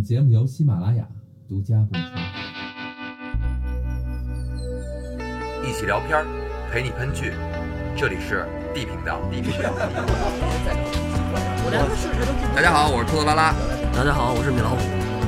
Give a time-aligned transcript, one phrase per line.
[0.00, 1.06] 本节目由喜马拉雅
[1.46, 2.06] 独家播出。
[5.62, 6.24] 一起聊片儿，
[6.72, 7.34] 陪你喷剧，
[7.94, 9.20] 这里是 D 频道。
[9.30, 9.68] D 频道。
[12.56, 13.54] 大家好，我是兔子拉拉。
[13.92, 14.78] 大家好，我是米老虎。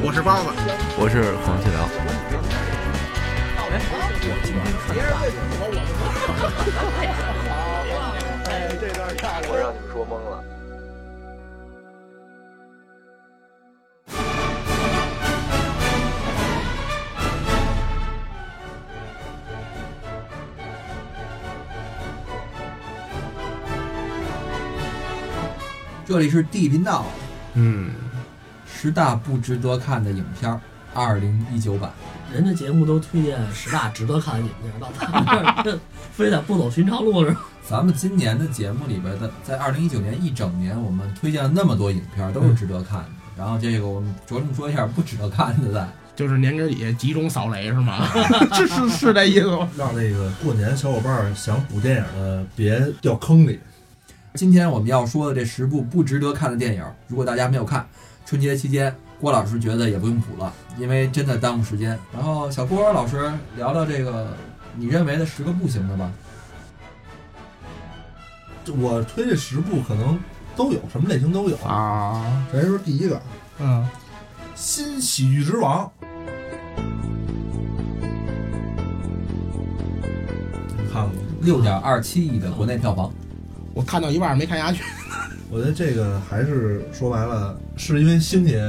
[0.02, 0.48] 我是包子，
[0.96, 1.84] 我是黄继辽。
[9.52, 10.42] 我让你们说懵了。
[26.12, 27.06] 这里是地频道，
[27.54, 27.90] 嗯，
[28.66, 30.60] 十大不值得看的影片儿，
[30.92, 31.90] 二零一九版。
[32.30, 35.78] 人家节目都推荐十大值得看的影片，到咱们这儿
[36.12, 37.40] 非得不走寻常路是吧？
[37.66, 43.08] 咱们今年的节目里边的，在二零一九年一整年，我们推荐了那么多影片，都是值得看的。
[43.34, 45.88] 然后这个我们着重说一下不值得看的在。
[46.14, 48.06] 就是年根底下集中扫雷是吗？
[48.52, 49.66] 是是是这意思吗？
[49.78, 53.58] 让那个过年小伙伴儿想补电影的别掉坑里。
[54.34, 57.86] 今天我们要说的这十部不值得看的电影，如果大家没有看，
[58.24, 61.98] 春节期间郭老师觉得也不用补了，因为真的耽误时间。
[62.14, 64.34] 然后小郭老师聊聊这个
[64.74, 66.10] 你认为的十个不行的吧。
[68.78, 70.18] 我推这十部可能
[70.56, 71.56] 都有，什么类型都有。
[71.58, 73.20] 啊，咱说第一个，
[73.58, 73.84] 嗯，
[74.54, 75.84] 《新喜剧之王》？
[81.40, 83.12] 六点二七亿的国内票房，
[83.74, 84.82] 我看到一半没看下去。
[85.50, 88.60] 我觉得这个还是说白了，是因为星爷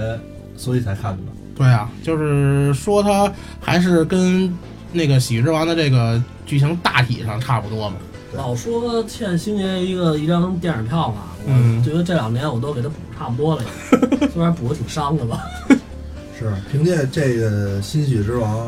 [0.57, 1.23] 所以才看的。
[1.55, 3.31] 对啊，就是说他
[3.61, 4.53] 还是跟
[4.91, 7.95] 那个《喜剧之王》的这个剧情大体上差不多嘛。
[8.35, 13.63] 老说欠星爷一个一张电影票嘛，嗯我觉得这两年我都给他补差不多了，
[14.33, 15.43] 虽然补的挺伤的吧。
[16.37, 18.67] 是凭借这个《新喜剧之王》，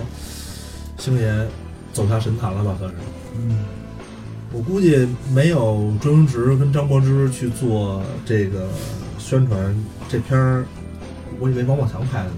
[0.99, 1.47] 星爷
[1.91, 2.75] 走下神坛了吧？
[2.79, 2.95] 算是。
[3.35, 3.57] 嗯，
[4.55, 8.69] 我估计没有周星驰跟张柏芝去做这个
[9.19, 10.65] 宣传，这片儿，
[11.41, 12.37] 我以为王宝强拍的呢。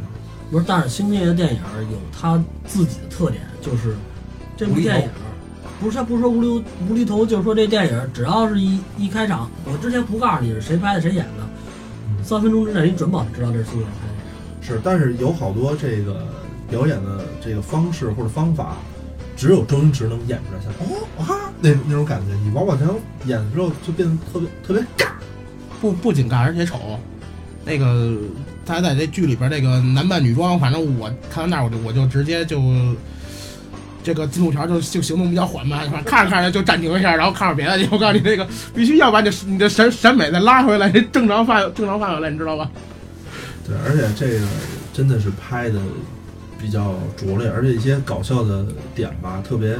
[0.49, 1.61] 不是，但是星爷的电影
[1.91, 3.95] 有他自己的特点，就是
[4.55, 5.09] 这部电影
[5.79, 14.65] 不是他不是说无厘无厘头，就是说这电影只要是一一开场，我之前不告诉你是谁拍的谁演的，三分钟之内你准保知道这是星爷拍的。
[14.65, 16.25] 是，但是有好多这个
[16.67, 18.77] 表演的这个方式或者方法，
[19.37, 22.33] 只有周星驰能演出来，像哦啊那那种感觉。
[22.43, 22.93] 你王宝强
[23.25, 25.11] 演的时候就变得特别特别尬。
[25.79, 26.99] 不不仅尬，而且丑。
[27.63, 28.17] 那个
[28.65, 32.59] 他在这剧里边那个男扮女装，反正我看到那儿我就我就直接就
[34.03, 37.87] 这个进度条就就行动比较缓慢，看着看着就暂停一下，然后看会儿别的去。
[37.91, 42.71] 我告诉你，这个必须要把你你的审审美再拉回来，正常范正常范围来，你知道吧？
[43.67, 44.47] 对，而且这个
[44.93, 45.79] 真的是拍的
[46.59, 49.75] 比较拙劣，而且一些搞笑的点吧，特别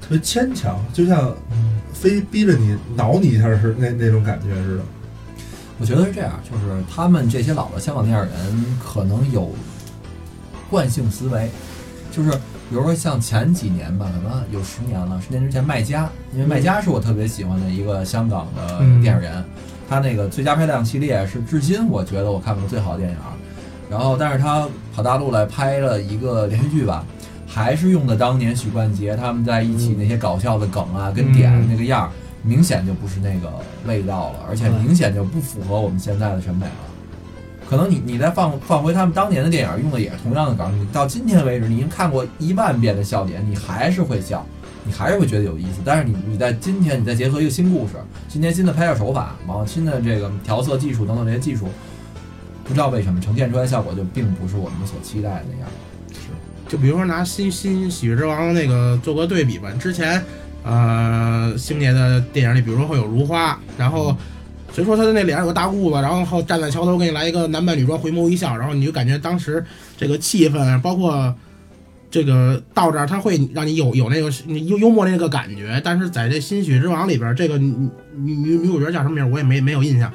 [0.00, 1.34] 特别牵强，就像
[1.92, 4.82] 非逼着你挠你一下是那那种感觉似的。
[5.78, 9.50] 我觉得是这样，就是他们这些老的香港电影人可能有
[10.68, 11.48] 惯性思维，
[12.12, 19.42] 就是比如说像前几年吧，可能有十年了，十年之前麦家，因为麦家是我特别喜欢的一个香港的嗯电影人，
[19.88, 23.16] 他那个最佳拍档系列是至今我觉得我看过最好的电影，
[23.90, 27.04] 然后但是他跑大陆来拍了一个连续剧吧。
[27.52, 32.08] 还是用的当年许冠杰他们在一起那些搞笑的梗啊，跟点嗯那个样儿，
[32.44, 33.52] 明显就不是那个
[33.86, 36.72] 味道了，而且明显就不符合我们现在的审美了。
[37.68, 44.46] 可能你你再放放回他们当年的电影，用的也是同样的梗，你到今天为止，你已经看过一万遍的笑点，你还是会笑，
[44.84, 45.80] 你还是会觉得有意思。
[45.84, 47.94] 但是你你在今天，你再结合一个新故事，
[48.28, 51.66] 今天新的拍摄手法，然后新的这个调色技术等等这些技术，
[52.70, 55.68] 不知道为什么呈现出来效果就并不是我们所期待的那样。
[56.68, 60.22] 就比如说拿新新喜剧之王那个做个对比吧，之前
[60.62, 64.16] 呃星爷的电影里，比如说会有如花，然后
[64.72, 69.64] 谁说他的那脸上有个大痦子，然后站在桥头给你来一个男扮女装回眸一笑，然后你就感觉当时
[69.98, 71.34] 这个气氛，包括
[72.08, 77.74] 这个到这儿，他会让你有有那个幽幽默那个感觉，但是在这新喜剧之王里边，这个女
[78.16, 80.12] 女女女主角叫什么名我也没没有印象。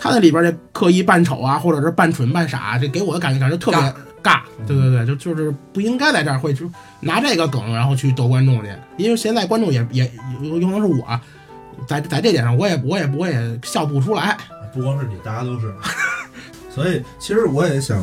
[0.00, 3.78] 她在里边这刻意扮丑啊，或者是扮蠢扮傻，这给我的感觉感觉特别
[4.22, 4.40] 尬。
[4.66, 6.68] 对对对，就就是不应该在这儿会就
[7.00, 10.10] 拿这个梗然后去逗观众去，因为现在观众也也
[10.42, 11.20] 有有可能是我，
[11.86, 14.36] 在在这点上我也我也我也笑不出来。
[14.72, 15.74] 不光是你，大家都是。
[16.74, 17.98] 所以其实我也想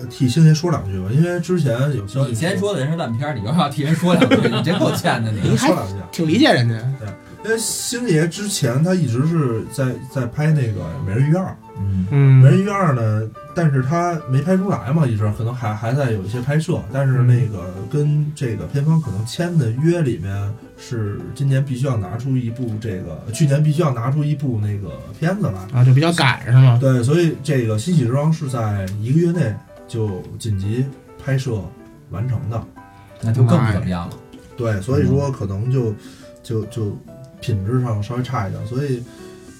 [0.00, 5.40] 呃替星爷说两句吧，因为之前有消息，你先说的人是烂片儿，你又要替人说两句，你真够欠的你。
[5.42, 6.08] 你还说两句啊。
[6.12, 6.76] 挺理解人家，
[7.44, 11.44] 因为星爷之前他一直是在在拍那个《美人鱼二》，
[11.78, 12.06] 嗯
[12.42, 26.78] 《美人嗯，鱼二》呢，但是他没拍出来嘛，一直可能还还在有一些拍摄，但是那个跟这个片方可能签的约里面是今年必须要拿出一部这个，去年必须要拿出一部那个片子来，啊，就比较赶是吗？
[26.80, 29.54] 对，所以这个《新喜之王》是在一个月内
[29.86, 30.82] 就紧急
[31.22, 31.60] 拍摄
[32.08, 32.64] 完成的，
[33.20, 34.14] 那就更不怎么样了。
[34.56, 35.94] 对，所以说可能就
[36.42, 36.96] 就就
[37.44, 39.04] 品质上稍微差一点，所以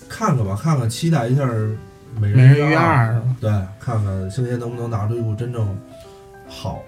[0.09, 1.45] 看看吧，看看期待一下
[2.19, 2.87] 《美美人鱼人二》。
[2.89, 3.37] 二是吧？
[3.43, 5.79] 对，看看星爷能不能拿出一部真正
[6.49, 6.83] 好、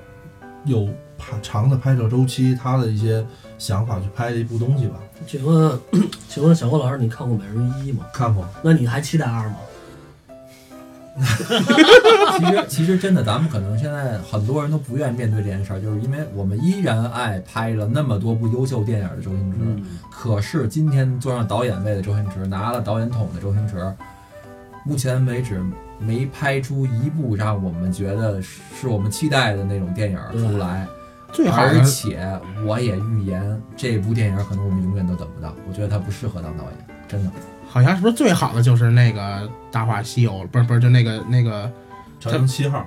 [0.65, 0.89] 有
[1.19, 3.23] 拍长的拍摄周期，他的一些
[3.59, 4.95] 想法去拍的一部东西吧。
[5.27, 5.79] 请问，
[6.31, 8.07] 请问小郭老师，你看过《美人鱼一》吗？
[8.15, 9.57] 看过，那你还期待二吗？
[12.39, 19.59] 其实其实真的，咱们可能现在很多人都不愿意面对这件事儿，就是因为我们依然爱拍了那么多部优秀电影的周星驰。
[19.63, 23.93] 嗯，可是今天坐上导演位的周星驰，拿了导演筒的周星驰，
[24.85, 25.63] 目前为止
[25.99, 30.87] 没拍出一部让我们觉得是我们期待的那种电影出来。
[31.33, 32.27] 最好而且
[32.65, 35.55] 我也预言，这部电影可能我们永远都等不到。
[35.69, 36.73] 我觉得他不适合当导演，
[37.09, 37.31] 真的。
[37.77, 39.21] 好像是不是最好的就是那个
[39.71, 41.71] 《大话西游》，不是不是就那个那个
[42.19, 42.83] 长江七号，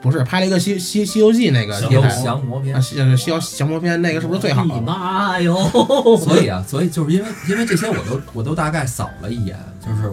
[0.00, 4.80] 不是拍了一个西西西游记那个降有题材啊，降魔篇，西呃西游降魔篇那个是不是最好你的？
[4.80, 5.56] 妈哟！
[6.18, 10.08] 所以啊，所以就是因为因为这些我都我都大概扫了一眼，就是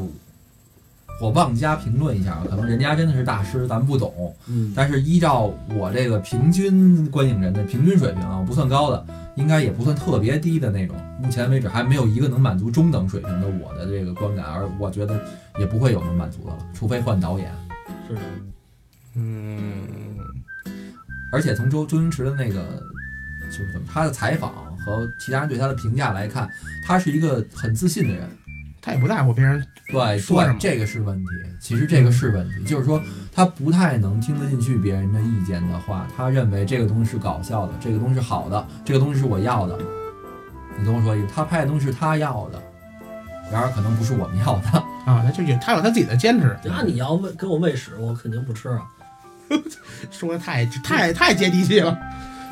[1.21, 4.35] 我妄加评论一下，可能人家真的是大师，咱们不懂。
[4.47, 9.05] 嗯，但是依照我这个平均观影人的平均水平啊，不算高的，
[9.39, 10.95] 应该也不算特别低的那种。
[11.21, 15.19] 目前为止还没有一个能满足中等水平的我的这个观感，而我觉得
[15.57, 17.49] 也不会有能满足的了，除非换导演。
[18.07, 18.21] 是的，
[19.15, 20.17] 嗯，
[21.31, 22.83] 而且从周周星驰的那个
[23.49, 26.49] 就是怎么他的采访和其他人对他的评价来看，
[26.85, 28.29] 他是一个很自信的人。
[28.81, 31.25] 他也不在乎别人对说什么，对这个是问题。
[31.59, 33.01] 其实这个是问题，就是说
[33.33, 39.77] 他不太能听得进去别人的意见的话，他认为这个东西是搞笑的，这个东西是好的，这个东西是我要的。
[40.77, 42.61] 你跟我说一个，他拍的东西是他要的，
[43.51, 44.83] 然而可能不是我们要的。
[45.05, 48.81] 啊，他就有他有他自己的坚持，那你要喂给我喂屎，我肯定不吃啊。
[50.11, 51.97] 说的太太太接地气了。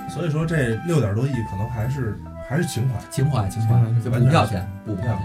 [0.09, 2.17] 所以说这六点多亿可能还是
[2.49, 2.99] 还是情怀。
[3.11, 5.21] 情怀，情怀嗯，就不要钱，不不要钱。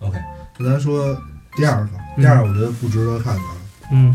[0.00, 0.18] OK，
[0.58, 1.16] 那咱说
[1.56, 3.56] 第二个，嗯第二个我觉得不值得看的，啊
[3.90, 4.14] 嗯，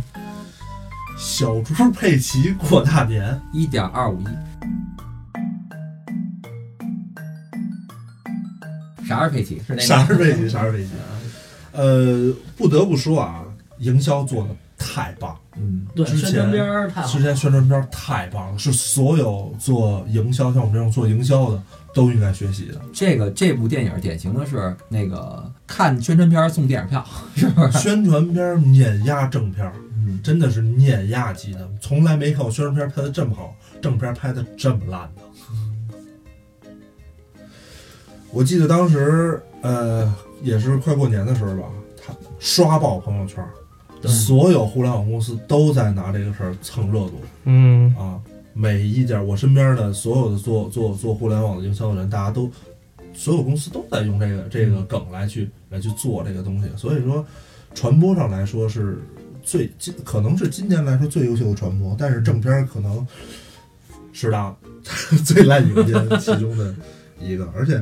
[1.17, 3.41] 小猪佩奇过大年。
[3.51, 4.27] 一点二五亿，
[9.07, 9.57] 啥是佩奇？
[9.65, 10.47] 是那个啥是佩奇？
[10.47, 10.91] 啥是佩奇？
[11.71, 13.43] 呃，不得不说啊，
[13.79, 21.61] 营销做的太棒，嗯，对，之前宣传片儿太好之前宣传片太棒了，是所有做营销像我们这种做营销的
[21.93, 22.79] 都应该学习的。
[22.93, 27.05] 这个这部电影典型的是那个看宣传片送电影票，
[27.35, 27.79] 是不是？
[27.79, 35.21] 宣传片碾压正片，嗯，真的是碾压级的，从来没看过宣传片拍的这么好，正片拍的这么烂的。
[38.33, 40.09] 我记得当时，呃，
[40.41, 41.63] 也是快过年的时候吧，
[42.01, 43.60] 他刷爆朋友圈，对
[44.07, 47.21] 所有互联网公司都在拿这个事儿蹭热度。
[47.45, 48.19] 嗯，啊。
[48.53, 52.51] 每一家我身边的所有的做做做互联网的营销的人，大家都
[53.13, 57.25] 所有公司都在用这个这个梗来去来去做这个东西，所以说
[57.73, 59.01] 传播上来说是
[59.41, 63.07] 最今可能是今年来说最优秀的传播，但是正片儿可能
[64.11, 64.53] 是当
[65.23, 66.75] 最烂影片其中的
[67.21, 67.81] 一个，而且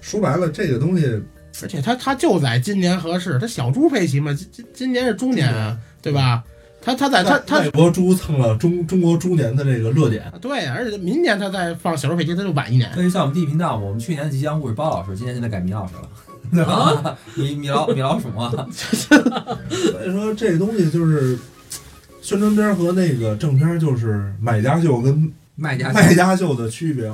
[0.00, 1.22] 说白了，这个东西
[1.62, 6.42] 而且他他就在今年合适，他小猪佩奇嘛，今今今年是猪年啊，对吧？
[6.82, 12.92] 他他在他他外国猪蹭了中中国猪年的这个热点，对，而且明年他再放小猪佩奇，他就晚一年。
[12.94, 16.08] 所以像我们 D 频道，我们去年吉祥物是包老师，今年现在改米老师了，
[16.52, 17.16] 对吧？
[17.34, 21.36] 米米老米老鼠嘛， 所以说这个东西就是
[22.22, 27.10] 宣传片和那个正片就是买家秀跟卖家卖家秀的区别，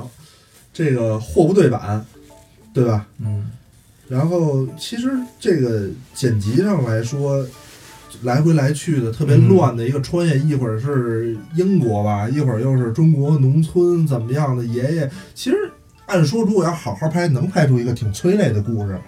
[0.71, 2.05] 这个货不对版，
[2.73, 3.07] 对吧？
[3.17, 3.49] 嗯，
[4.07, 7.45] 然后其实这个剪辑上来说，
[8.23, 15.09] 来回来去的特别乱的一个穿越，一会儿是英国吧，一会儿又是中国农村怎么样的爷爷。
[15.33, 15.55] 其实
[16.05, 18.99] 按说如果要好好拍，能拍出一个挺催泪的故事，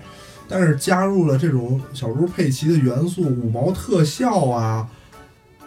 [0.48, 4.88] 但是加入了这种小猪佩奇的元素，五毛特效啊，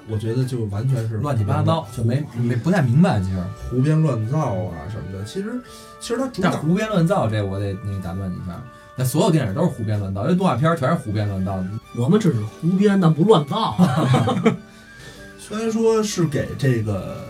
[0.09, 3.21] 我觉得就完全是乱七八糟，就没没不太明白。
[3.21, 3.37] 其实，
[3.71, 5.25] 胡编乱造啊什么的。
[5.25, 5.61] 其实
[6.01, 8.61] 其实它主打但胡编乱造这我得那个打断你一下，
[8.99, 11.67] 那所有电影都是胡编乱造，因为动画片全是胡编乱造的。
[11.97, 13.77] 我们只是胡编，但不乱造。
[15.39, 17.25] 虽然说是给这个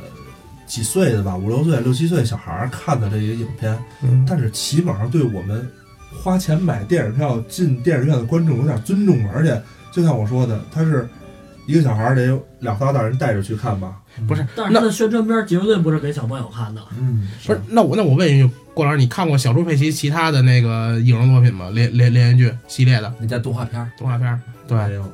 [0.66, 5.70] 几岁的吧，五六岁、六七岁小孩儿看的这些影片，嗯，但是起码对我们
[6.22, 11.06] 花钱买电影票进电影院的观众有点尊重嘛，而且就像我说的，他是
[11.68, 16.80] 一个小孩儿得有两仨大人带着去看吧，不是但是他的宣传片绝对不是给小朋友看的。
[16.98, 21.68] 嗯，不是，那我那我问一句，郭老师，你看过小猪佩奇其他的那个影视作品吗？
[21.74, 23.90] 连连连续剧系列的那叫动画片儿。
[23.98, 24.40] 动画片儿？
[24.66, 25.04] 对，没有，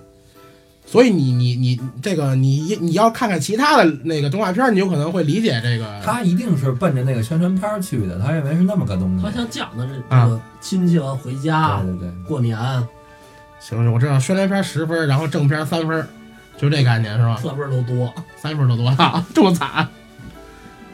[0.87, 6.00] 所以你你你这个你你要看看其他的那个动画片，你有可能会理解这个。
[6.04, 9.32] 他一定是奔着那个宣传片去的，他认为是那么个东西他。
[9.32, 12.56] 想讲的是啊这个亲戚们回家对对对，过年，
[13.58, 16.06] 行行，我知道宣传片十分，然后正片三分，
[16.56, 17.37] 就这概念是吧？
[17.42, 18.12] 三分都多。
[18.37, 19.88] 三分都多啊，这么惨。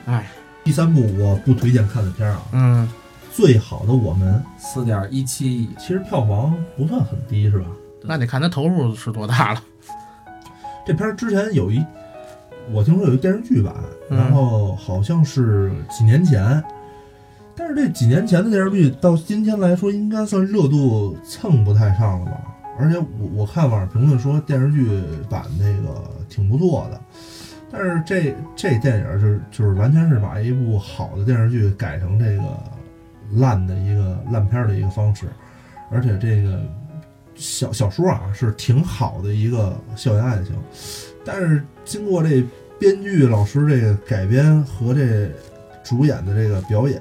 [0.06, 0.26] 哎，
[0.64, 2.88] 第三部我不推荐看的片儿啊，嗯，
[3.32, 7.66] 最好的我们四点一七亿，其实票房不算很低，是吧？
[8.02, 9.62] 那得看他投入是多大了。
[10.86, 11.84] 这片儿之前有一，
[12.72, 13.74] 我听说有一电视剧版，
[14.08, 16.64] 嗯然后好像是几年前，
[17.54, 22.40] 但是这几年前的电视剧到今天来说，应该算热度蹭不太上了吧？
[22.80, 24.86] 而且我我看网上评论说电视剧
[25.28, 27.00] 版那个挺不错的，
[27.70, 32.42] 但是这这电影就是就是完全是把一部好的电视剧改成这个
[33.34, 35.26] 烂的一个烂片儿的一个方式，
[35.90, 36.62] 而且这个
[37.34, 40.56] 小小说啊是挺好的一个校园爱情，
[41.24, 42.42] 但是经过这
[42.78, 45.30] 编剧老师这个改编和这
[45.84, 47.00] 主演的这个表演，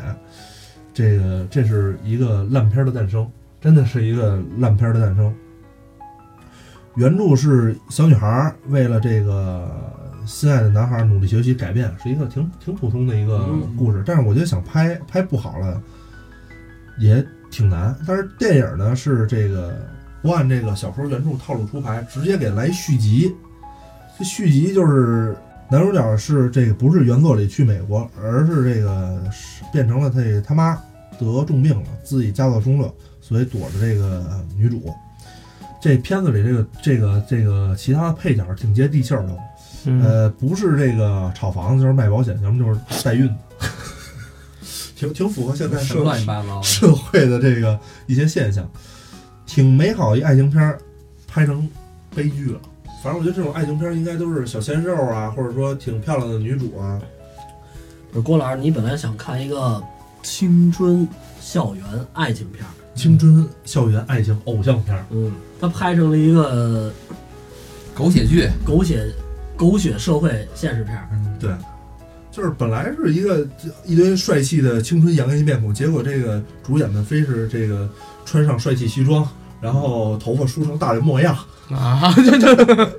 [0.93, 3.29] 这个这是一个烂片儿的诞生，
[3.61, 5.33] 真的是一个烂片儿的诞生。
[6.99, 9.71] 原著是小女孩为了这个
[10.25, 14.03] 心爱的男孩努力学习改变，是一个挺挺普通的一个故事。
[14.05, 15.81] 但是我觉得想拍拍不好了，
[16.99, 17.95] 也挺难。
[18.05, 19.73] 但是电影呢是这个
[20.21, 23.33] 不按这个小说原著套路出牌，直接给来续集。
[24.17, 25.37] 这续集就是
[25.71, 30.75] 男主角是这个不是原作里去美国，而是这个是变成了他他妈
[31.17, 34.93] 得重病了，自己家道中落，所以躲着这个女主。
[35.81, 39.37] 这片子里这个这个这个其他的配角挺接地气儿的，
[39.85, 43.33] 嗯，呃，不是这个炒房子就是卖保险，要么就是代孕，
[44.95, 46.63] 挺挺符合现在社么乱七八糟的。
[46.63, 48.69] 社会的这个一些现象，
[49.45, 50.77] 挺美好一爱情片儿，
[51.27, 51.69] 拍成
[52.13, 52.59] 悲剧了。
[53.01, 57.01] 反正我觉得这种爱情片儿应该都是小鲜肉啊，或者说挺漂亮的女主啊。
[58.11, 59.81] 不是郭老师，你本来想看一个
[60.21, 61.07] 青春
[61.39, 66.91] 校园爱情片儿，青春校园爱情偶像片儿，嗯，他拍成了一个
[67.93, 69.13] 狗血剧，狗血
[69.57, 71.09] 狗血社会现实片儿。
[71.11, 71.51] 嗯，对，
[72.31, 73.45] 就是本来是一个
[73.85, 77.89] 一堆帅气的青春洋溢面孔，结果这个主演们非是这个
[78.25, 79.27] 穿上帅气西装，
[79.59, 81.37] 然后头发梳成大人模样，
[81.71, 82.91] 啊，这这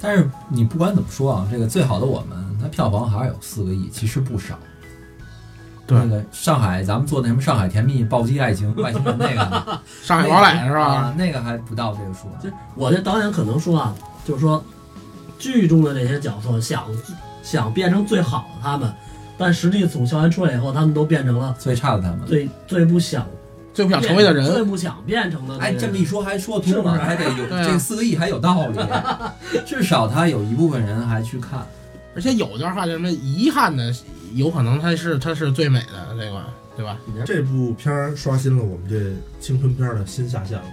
[0.00, 4.58] 但是你不管怎么说啊，这个最好的我们，它票房还是有四个亿，其实不少。
[5.86, 10.84] 对那个上海咱们做那什么上海甜蜜暴击爱情外星人那个 上海堡垒是吧？
[10.84, 12.34] 啊，那个还不到这个数呢。
[12.42, 14.64] 就我这导演可能说啊，就是说
[15.38, 16.84] 剧中的这些角色想
[17.42, 18.92] 想变成最好的他们，
[19.36, 22.20] 但实际从校园出来以后，他们都变成了最差的他们。
[22.26, 23.26] 最最不想
[23.74, 28.78] 最不想成为的人，最不想变成的哎，这么一说还说是不是通了，还得有这四个亿还有道理，
[29.66, 31.66] 至少他有一部分人还去看。
[32.14, 33.90] 而且有句话叫什么遗憾的，
[34.34, 36.42] 有可能它是它是最美的这个，
[36.76, 36.96] 对吧？
[37.24, 40.64] 这这部片儿刷新了我们这青春片儿的新下限了。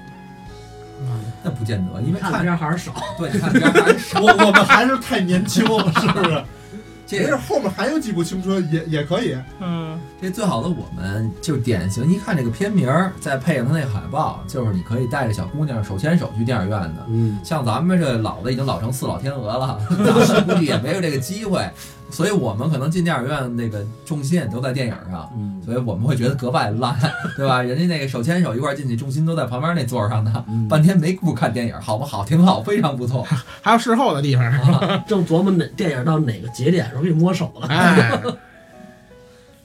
[1.44, 2.94] 那不见得，因为看的片儿还是少。
[3.18, 4.20] 对看片儿还是少。
[4.22, 6.44] 我我们还是太年轻了，是不是？
[7.08, 9.36] 这没事，后面还有几部青春也也可以。
[9.60, 12.88] 嗯，这最好的我们就典型，一看这个片名，
[13.20, 17.06] 再配上它那海报，就是你可以带着小姑娘手牵手去电影院的。
[17.08, 21.68] 嗯，像咱们这老的已经老成四老天鹅了，咱们估计也没有这个机会，
[22.12, 26.98] 所以我们可能进电影院那个重心也都在电影上，嗯所以我们会觉得格外烂，
[27.38, 27.62] 对吧？
[27.63, 32.25] 人家那个手牵手一块儿进去，重心都在旁边那座儿上呢，嗯半天没顾看电影，好不好？
[32.25, 33.25] 挺好，非常不错。
[33.62, 37.68] 还有事后的地方，啊 正琢磨哪电影到哪个节点时候给摸手了。
[37.68, 38.22] 哎，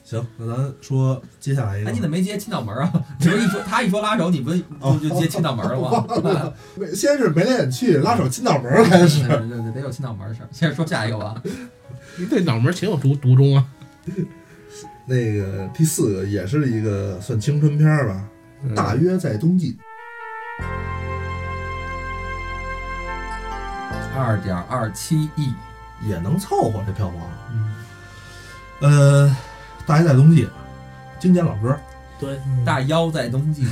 [0.03, 1.89] 行，那咱说接下来一个。
[1.89, 2.91] 哎，你怎么没接亲脑门啊？
[3.19, 6.53] 你不是一说他一说拉手，你不就就接亲脑门了吗？
[6.75, 9.27] 没先是眉来眼去，拉手亲脑门儿开始。
[9.27, 10.47] 对对对，得有亲脑门的事儿。
[10.51, 11.33] 接着说下一个吧。
[12.17, 13.65] 你对脑门情有独独钟啊？
[15.05, 18.23] 那个第四个也是一个算青春片儿吧，
[18.63, 19.77] 嗯大约在冬季。
[24.17, 25.53] 二点二七亿，
[26.07, 27.19] 也能凑合这票房。
[28.79, 29.35] 呃，
[29.85, 30.47] 大约在冬季，
[31.19, 31.77] 经典老歌，
[32.19, 33.67] 对，大腰在冬季，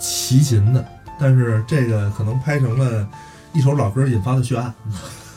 [0.00, 0.82] 齐秦的，
[1.20, 3.06] 但是这个可能拍成了
[3.52, 4.74] 一首老歌引发的血案。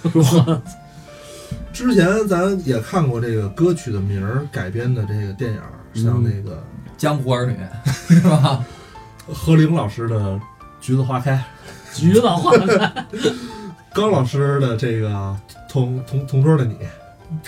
[1.73, 6.63] 之前咱也看过这个歌曲的名儿改编的这个电影儿，像那个
[6.97, 7.57] 江湖儿女
[8.07, 8.63] 是吧？
[9.27, 10.15] 何玲老师的
[10.81, 11.43] 《橘子花开》，
[11.99, 13.05] 橘子花开，
[13.93, 15.09] 高老师的这个
[15.69, 16.75] 《同同同桌的你》，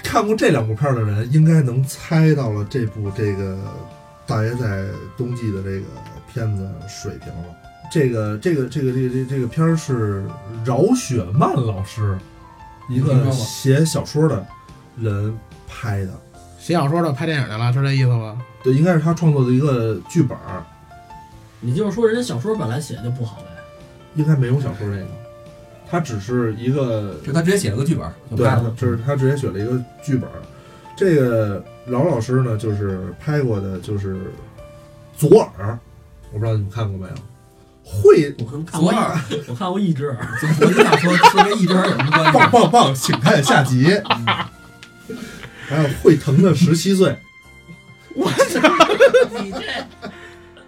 [0.01, 3.57] 看过这两部片儿的人应该能猜到了这部这个
[4.25, 4.85] 大约在
[5.17, 5.85] 冬季的这个
[6.31, 7.45] 片子水平了。
[7.91, 10.25] 这个这个这个这个这个这个片儿是
[10.65, 12.17] 饶雪漫老师，
[12.89, 14.45] 一个写小说的
[14.97, 15.37] 人
[15.67, 16.11] 拍的。
[16.59, 18.41] 写小说的拍电影去了，是这意思吗？
[18.63, 20.63] 对，应该是他创作的一个剧本儿，
[21.59, 23.47] 你就是说人家小说本来写的就不好呗？
[24.15, 25.07] 应该没有小说这个，
[25.89, 28.73] 他只是一个就他直接写了个剧本，对拍了，。
[28.77, 30.29] 这是他直接写了一个剧本。
[30.95, 34.15] 这个老老师呢，就是拍过的就是
[35.17, 35.73] 《左耳》，
[36.31, 37.13] 我不知道你们看过没有？
[37.83, 40.17] 会我可能看过耳，我看过一只耳，
[40.61, 42.31] 我就想说，说跟一只耳有什么关系？
[42.31, 44.01] 棒棒棒，请看下集。
[45.67, 47.17] 还有会疼的十七岁，
[48.15, 48.59] 我 操
[49.41, 49.61] 你这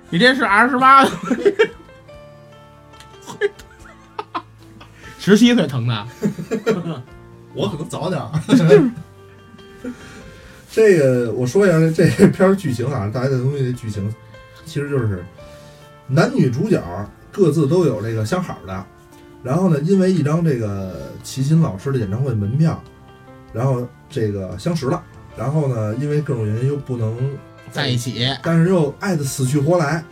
[0.09, 1.35] 你这是二十八会
[3.37, 4.41] 疼，
[5.19, 6.07] 十七岁疼的，
[7.53, 8.31] 我可能早点儿。
[10.71, 14.13] 这个我说一下这这片儿剧情啊，大家的东西的剧情，
[14.65, 15.23] 其实就是
[16.07, 16.81] 男女主角
[17.31, 18.85] 各自都有这个相好的，
[19.43, 22.81] 然后呢，因为一张这个齐秦老师的演唱会门票，
[23.51, 25.03] 然后这个相识了，
[25.35, 27.17] 然后呢，因为各种原因又不能
[27.71, 30.03] 在一，起，但是又爱的死去活来，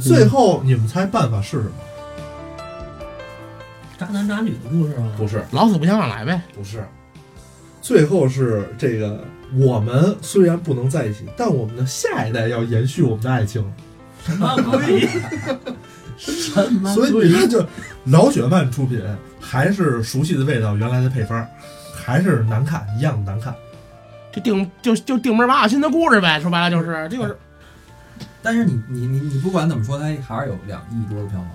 [0.00, 1.72] 最后你们猜办法是什么？
[3.98, 6.42] 渣男渣女的故事吗，不是，老死不相往来呗。
[6.54, 6.84] 不是，
[7.80, 9.22] 最后是这个，
[9.54, 13.64] 我们虽然不能在一起，但我们的下一代要延续我们的爱情，
[14.24, 15.08] 什么鬼？
[16.16, 17.66] 什么所以鬼你看，就
[18.04, 19.02] 老雪漫出品，
[19.40, 21.46] 还是熟悉的味道，原来的配方，
[21.94, 23.54] 还是难看，一样难看。
[24.32, 27.36] 就定就就定门马新的故事呗，说白了就是这个
[28.42, 31.48] 但是你你你你不管怎么说，它还是有两亿多的票房。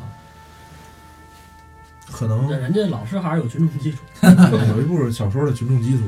[2.09, 6.03] 可能那人家老师还是有群众基础， 有一部小说的群众基础，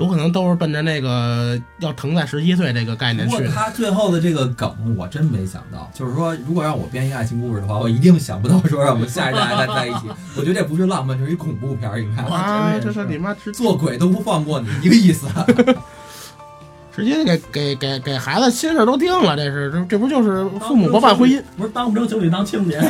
[0.00, 3.52] 有可能都是奔着那个要疼在十七岁这个概念不过去的。
[3.52, 5.90] 他最后的这个梗，我真没想到。
[5.92, 10.06] 就是说，如果让我编一个爱情故事的话，我一定想不到说让我们下一代还在一起。
[10.38, 12.00] 我觉得这不是浪漫，这是一恐怖片儿。
[12.00, 15.26] 你看，啊，这是你妈十做鬼都不放过你，一个意思。
[16.96, 22.80] 直接给给给给孩子心事都定了，这是这这不就是父母不办婚姻，不是当不成情侣当亲家，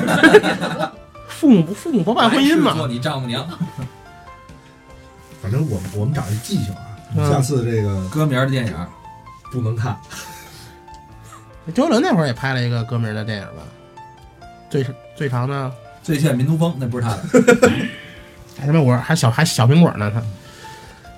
[1.27, 2.87] 父母不父母不办婚姻嘛做？
[2.87, 3.45] 你丈母娘。
[5.43, 8.75] 反正我们我们长一记性啊，嗯下次这个歌名的电影，
[9.51, 9.97] 不能看。
[11.75, 13.63] 周杰伦那会儿也拍了一个歌名的电影吧，
[14.69, 15.69] 最最长的
[16.03, 17.23] 《最炫民族风》，那不是他的。
[18.59, 20.23] 还他妈我还小还小苹果呢，他。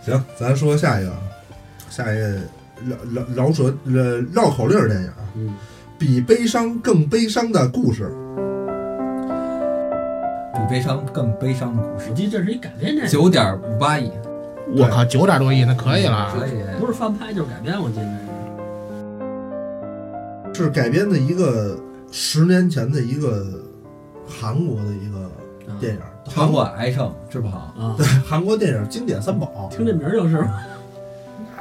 [0.05, 1.12] 行，咱说下一个，
[1.88, 2.28] 下一个
[2.85, 5.55] 绕绕绕舌呃绕口令儿电影啊，嗯，
[5.98, 8.12] 比悲伤更悲伤的故事。
[10.55, 12.07] 比悲伤更悲伤的故事。
[12.11, 14.11] 我，记得这是一改编电影，九点五八亿，
[14.77, 16.53] 我靠九点多亿那可以了，可以。
[16.81, 18.33] 不是翻拍就是改编，我记得。
[20.55, 21.77] 是改编的一个
[22.11, 23.44] 十年前的一个
[24.29, 25.31] 韩国的一个
[25.81, 29.68] 电影，韩国癌症治不好，啊，对韩国电影经典三宝。
[29.70, 30.37] 听这名儿就是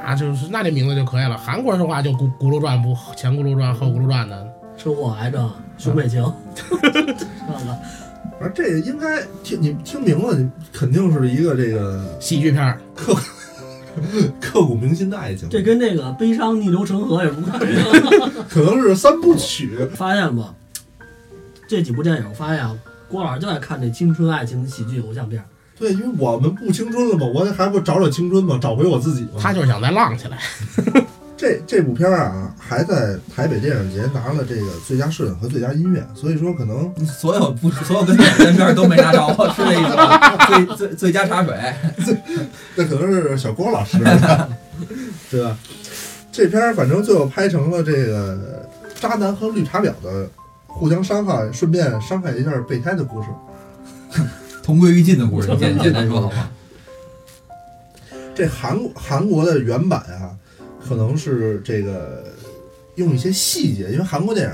[0.04, 1.36] 啊，就是那这名字就可以了。
[1.38, 6.22] 韩国人说话就咕咕噜转不前咕噜转后咕噜转的，车祸、癌症、兄妹情，
[6.54, 7.14] 这个
[8.40, 12.80] 而这个应该听你听名字，你肯定是一个这个喜剧片儿。
[14.40, 17.78] 刻骨铭心的爱情，这跟那个悲伤逆流成河有什么关系？
[18.48, 19.86] 可能是三部曲。
[19.94, 20.42] 发现不？
[21.68, 22.74] 这几部电影，我发现啊，
[23.06, 25.44] 郭老师就爱看这青春爱情喜剧偶像片儿。
[25.78, 29.32] 对，因为我们不青春了嘛，我还不找找青春嘛，找回我自己嘛。
[29.38, 30.38] 他就是想再浪起来。
[31.42, 40.46] 这这部片儿啊，还在台北电影节拿了这个最佳摄影和最佳音乐，所以说可能 所有不所有跟演员片儿都没拿着，是这意思吧？
[40.46, 41.52] 最最最佳茶水，
[42.76, 43.98] 那可能是小郭老师，
[45.32, 45.58] 对吧？
[46.30, 48.64] 这片儿反正最后拍成了这个
[49.00, 50.30] 渣男和绿茶婊的
[50.68, 53.28] 互相伤害，顺便伤害一下备胎的故事。
[54.62, 56.48] 同归于尽的故事，简简单说好吗？
[58.32, 60.30] 这韩韩国的原版啊，
[60.86, 62.24] 可能是这个
[62.96, 64.52] 用一些细节，因为韩国电影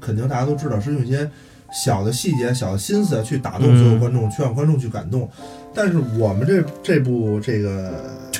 [0.00, 1.28] 肯定大家都知道是用一些
[1.72, 5.28] 小的细节、小的心思去打动所有观众，去让观众去感动。
[5.74, 7.92] 但是我们这这部这个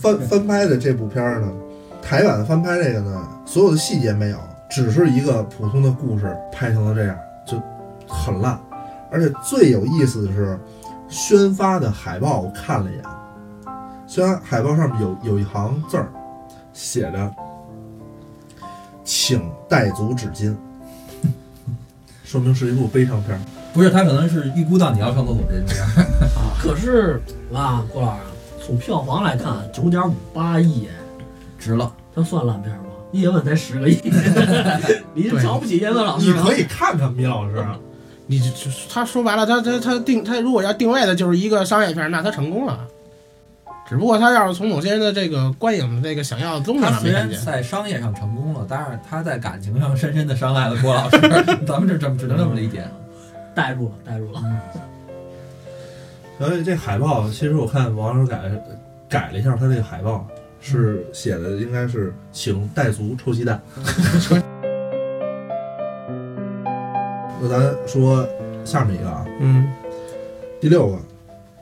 [0.00, 1.52] 翻翻拍的这部片儿呢，
[2.02, 4.38] 台版的翻拍这个呢，所有的细节没有，
[4.70, 7.60] 只是一个普通的故事拍成了这样，就
[8.08, 8.58] 很烂。
[9.10, 10.58] 而且最有意思的是，
[11.08, 13.04] 宣发的海报我看了一眼，
[14.14, 16.08] 宣发海报上面有有一行字儿，
[16.72, 17.34] 写着
[19.02, 20.54] “请带足纸巾”，
[22.22, 23.40] 说明是一部悲伤片儿。
[23.72, 25.88] 不是，他可能是预估到你要上厕所这种样。
[26.38, 27.20] 啊，可是
[27.52, 28.22] 啊，郭老师，
[28.64, 30.94] 从票房来看，九点五八亿，哎，
[31.58, 31.92] 值了。
[32.14, 32.84] 它算烂片吗？
[33.10, 33.98] 叶问才十个亿，
[35.12, 36.32] 你是瞧不起叶问老师？
[36.32, 37.66] 你可以看看米老师，
[38.28, 42.78] 你就就他说白了，他他他定他如果要定位的就是一个商业片，那他成功了。
[43.86, 51.18] 只不过他要是从某些人的这个观影的这个想要的东西他虽然上没看见，在商业上成功了，但是他在感情上深深的伤害了郭老师。
[51.66, 52.84] 咱们这这么只能这么理解。
[53.54, 54.42] 代入了，代入了。
[56.38, 58.40] 所以这海报其实我看网友改
[59.08, 60.26] 改了一下，他这个海报
[60.60, 63.60] 是写的应该是请带足臭鸡蛋。
[67.40, 68.26] 那咱说
[68.64, 69.70] 下面一个啊，嗯，
[70.60, 70.98] 第六个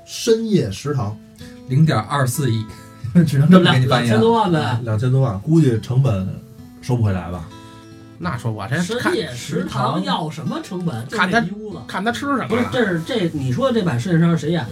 [0.05, 1.15] 深夜食堂，
[1.68, 2.64] 零点二四亿，
[3.27, 4.14] 只能这么给你两两翻译了。
[4.14, 4.81] 千多万呗。
[4.85, 6.29] 两千多万，估计成本
[6.81, 7.44] 收不回来吧？
[8.18, 11.07] 那说我这看深夜食堂要什么成本？
[11.09, 11.42] 就看他。
[11.88, 14.70] 看他吃什么不是，这是这你说这版《深夜食堂》谁演的？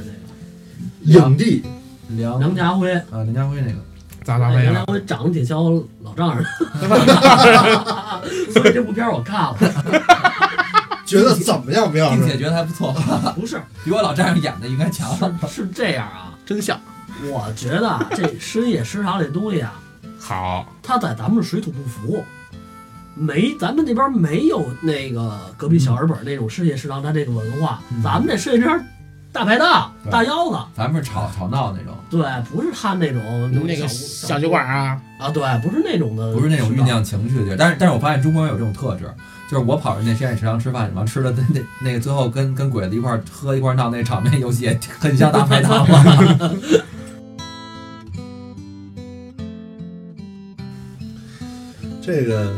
[1.05, 1.65] 这影帝
[2.11, 2.93] 梁梁家辉。
[2.95, 3.79] 啊，梁家辉那个，
[4.23, 4.85] 咋咋飞梁家？
[4.85, 6.45] 辉长得挺像我老丈人，
[8.53, 9.57] 所以这部片儿我看了。
[11.05, 11.93] 觉得怎么样？
[11.93, 12.21] 米老师？
[12.21, 12.93] 并且觉得还不错，
[13.35, 15.11] 不是，比我老丈人演的应该强。
[15.49, 16.30] 是是这样啊。
[16.51, 16.81] 真像。
[17.31, 19.81] 我觉得啊这深夜食堂这东西啊，
[20.19, 22.25] 好，它在咱们水土不服，
[23.15, 28.03] 没咱们那边没有那个隔壁小日本那种深夜食堂它这个文化，嗯。
[28.03, 28.85] 咱们这深夜食堂
[29.33, 33.23] 大排档、大腰子，咱们是吵吵闹那种，对，不是他那种
[33.65, 36.83] 那个小小酒馆啊，啊，对，不是那种的，不是那种酝。
[36.83, 37.57] 酿情绪的地儿。
[37.57, 39.09] 但是但是我发现中国人有这种特质，
[39.49, 46.03] 就是我跑人那深夜食堂吃饭，完吃的那那那个最后跟跟鬼子一块儿喝一块儿闹那场面游戏，也很像大排档嘛。
[52.03, 52.53] 这个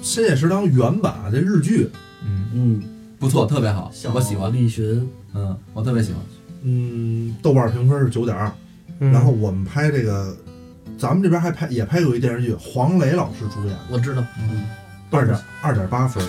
[0.00, 1.90] 深夜食堂原版啊，这日剧，
[2.24, 2.80] 嗯，嗯，
[3.18, 4.52] 不错，特别好，我喜欢。
[4.52, 6.20] 立群，嗯，我特别喜欢。
[6.62, 8.50] 嗯，豆瓣评分是九点二。
[9.00, 10.34] 嗯然后我们拍这个，
[10.96, 14.64] 咱们这边还拍也拍过一电视剧，黄磊老师主演，我知道，嗯，
[15.10, 16.24] 二点二点八分。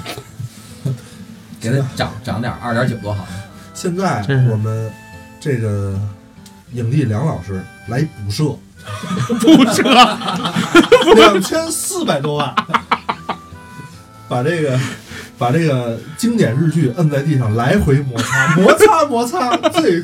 [1.62, 3.26] 给他涨涨点二点九多好。
[3.74, 4.92] 现在我们
[5.40, 6.00] 这个
[6.74, 8.44] 影帝梁老师来补射，
[9.40, 9.84] 补射
[11.16, 12.54] 两千四百多万，
[14.28, 14.80] 把这个
[15.38, 20.04] 把这个经典日剧摁在地上来回摩擦， 摩擦摩擦，最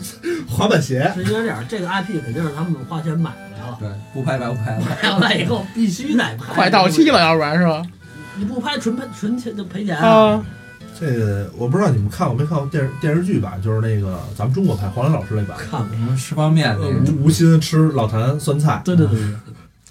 [0.50, 1.12] 滑板鞋。
[1.16, 4.84] 是因为这样，这个 IP 肯定是他们花钱买回来了，对，不拍白不拍了。
[5.02, 7.82] 买回来以后必须得拍，快到期了，，要不然是吧？
[8.38, 10.44] 你不拍纯赔纯钱就赔钱啊，
[11.00, 19.20] 这个我不知道你们看过没看过电视电视剧版，就是那个咱们中国拍黄磊老师那版，看过，什么吃方便那呃个，吴昕吃老坛酸菜，对对对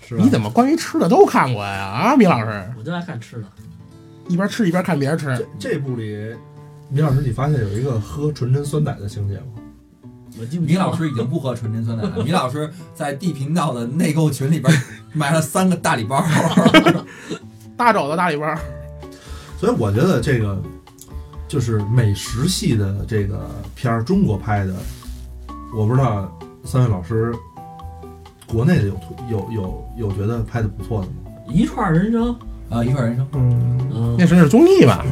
[0.08, 1.84] 对，你怎么关于吃的都看过呀？
[1.84, 2.64] 啊，米老师。
[2.76, 3.44] 我就爱看吃的，
[4.30, 5.26] 一边吃一边看别人吃
[5.58, 6.16] 这，这部里，
[6.88, 9.44] 米老师，你发现有一个喝纯甄酸奶的情节吗？
[10.38, 12.10] 我记不清了米老师已经不喝纯甄酸奶了。
[12.22, 14.72] 米老师在地频道的内购群里边
[15.12, 16.24] 买了三个大礼包。
[17.76, 18.54] 大肘子大礼包，
[19.58, 20.62] 所以我觉得这个
[21.48, 24.72] 就是美食系的这个片儿，中国拍的，
[25.74, 26.30] 我不知道
[26.64, 27.34] 三位老师
[28.46, 28.96] 国内的有
[29.28, 31.14] 有有有觉得拍的不错的吗？
[31.52, 32.38] 一串人生，
[32.70, 33.26] 啊，一块人生。
[33.34, 35.04] 嗯，嗯那是是综艺吧？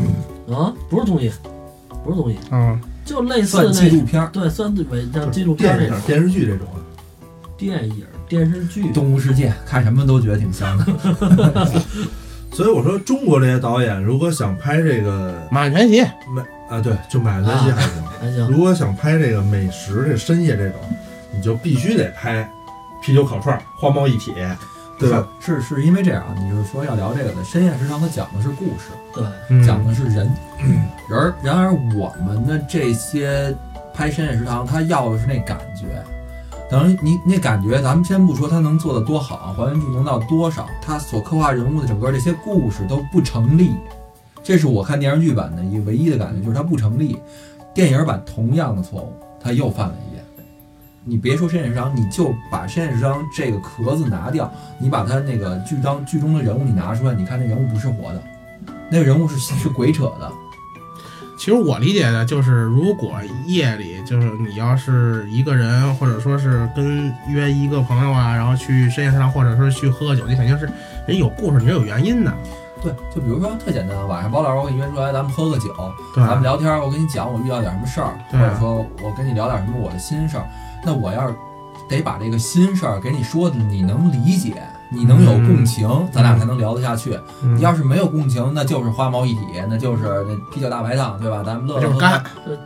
[0.50, 1.30] 啊，不是综艺，
[2.04, 6.78] 不是综艺，嗯，就类似算纪录片儿，对，算伪像纪录片电这种影、电视剧这种啊，
[7.58, 10.86] 电影、电视剧，动物世界看什么都觉得挺香的。
[12.50, 18.02] 所以我说中国这些导演如果想拍这个马鞍全席，美啊，对，就买得起还行。
[18.20, 20.80] 还行，如果想拍这个美食、这深夜这种，
[21.34, 22.50] 你就必须得拍
[23.02, 24.32] 啤酒烤串儿、花猫一体，
[24.98, 25.26] 对吧？
[25.40, 30.30] 是是是因为这样啊，你就是说要聊这个的深夜食堂，它讲的是故事，对，嗯讲的是人。
[31.08, 33.54] 然而然而我们的这些
[33.94, 36.02] 拍深夜食堂，它要的是那感觉。
[36.70, 43.74] 等于你那感觉，咱们先不说它能做的多好，还原度能到多少，它所刻画人物的整个这些故事都不成立。
[44.42, 47.18] 这是我看电视剧版的一个唯一的感觉，就是它不成立。
[47.72, 50.07] 电影版同样的错误，它又犯了一遍。
[51.04, 58.22] 你别说深夜食堂，你就把深夜食堂这个壳子拿掉，你把它那个剧当剧中的人物你拿出来，你看那人物不是活的，
[58.90, 60.30] 那个人物是是鬼扯的。
[61.38, 63.12] 其实我理解的就是，如果
[63.46, 70.68] 夜里就是你要是一个人，或者说是跟约一个朋友啊，然后去深夜食堂，或者说去喝个酒，你肯定是
[71.06, 72.34] 人有故事，你是有原因的，
[72.82, 75.72] 对，就比如说特简单，晚上包老师我给你约出来，咱们喝个酒，
[76.16, 80.44] 咱们聊天，我跟你讲我遇到点什么事儿，或者说我跟你聊点什么我的心事儿。
[80.84, 81.34] 那我要是
[81.88, 87.18] 得把这个心事儿给你说的你能理解，你能有共情，咱俩才能聊得下去。
[87.42, 91.42] 嗯你要是没有共情，那就是花毛一体，那就是那啤酒大排档，对吧？
[91.44, 92.24] 咱们乐乐呵呵就是干。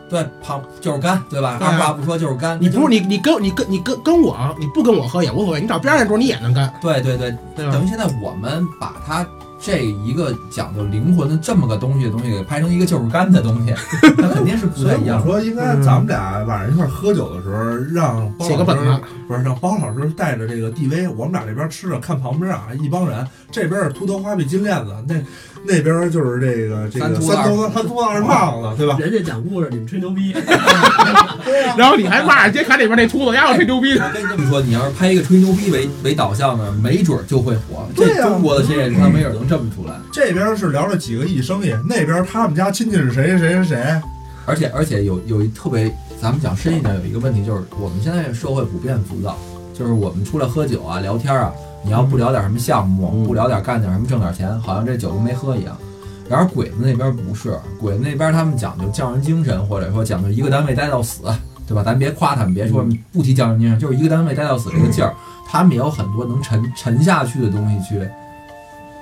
[0.09, 1.57] 对，胖就是干，对吧？
[1.61, 2.57] 二话不说就是干。
[2.61, 7.87] 你不是你你你跟你跟你跟跟我，你不跟我喝也无所谓，你找边上那桌你也能干，对对对，对等于？
[7.87, 9.25] 现在我们把它
[9.65, 13.73] 这一个讲究灵魂的这么个东西的东西给拍成一个就是干的东西，
[14.17, 15.25] 那肯定是不所以我太一样我。
[15.25, 25.15] 说，应该咱们俩晚上一块儿喝酒的时候，让包老师写个本子，不是让包老师带着这个 DV，我们俩这边吃着，看旁边啊一帮人，这边是秃头花臂金链子，那
[25.65, 28.97] 那边就是这个这个三秃子三头三秃子二胖子，对吧？
[28.99, 30.35] 人家讲故事，你们吹牛逼，
[31.77, 37.87] 然后你还骂人街侃里边那秃子，丫有吹牛逼，我跟你这么说，你要是拍一个吹牛逼为为导向的，没准儿就会火。
[37.95, 39.93] 这中国的这个他没准儿能这么出来。
[40.11, 44.01] 这边是聊了几个亿生意，那边他们家亲戚是谁谁谁谁，
[44.45, 45.89] 而且而且有有一特别，
[46.21, 49.37] 咱们讲深一点，有一个问题就是我们现在社会普遍浮躁，
[49.73, 51.51] 就是我们出来喝酒啊、聊天啊，
[51.83, 55.77] 你要不聊点什么项目，嗯不聊点干点什么挣点钱，好像这酒都没喝一样。
[56.29, 61.23] 然而鬼子那边不是，鬼子那边他们讲究匠人精神，或者说讲究一个单位待到死，
[61.67, 61.83] 对吧？
[61.83, 65.13] 咱别夸他们，别说不提匠人精神，就是一个单位待到死这个劲儿，
[65.45, 68.09] 他们也有很多能沉沉下去的东西去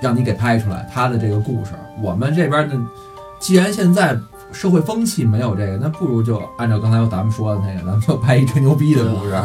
[0.00, 1.70] 让你给拍出来他的这个故事。
[2.02, 2.86] 我们这边呢，
[3.38, 4.18] 既然现在
[4.50, 9.40] 社会风气没有这个，那不如就按照刚才咱们说的那个，咱们就拍一吹牛逼的故事。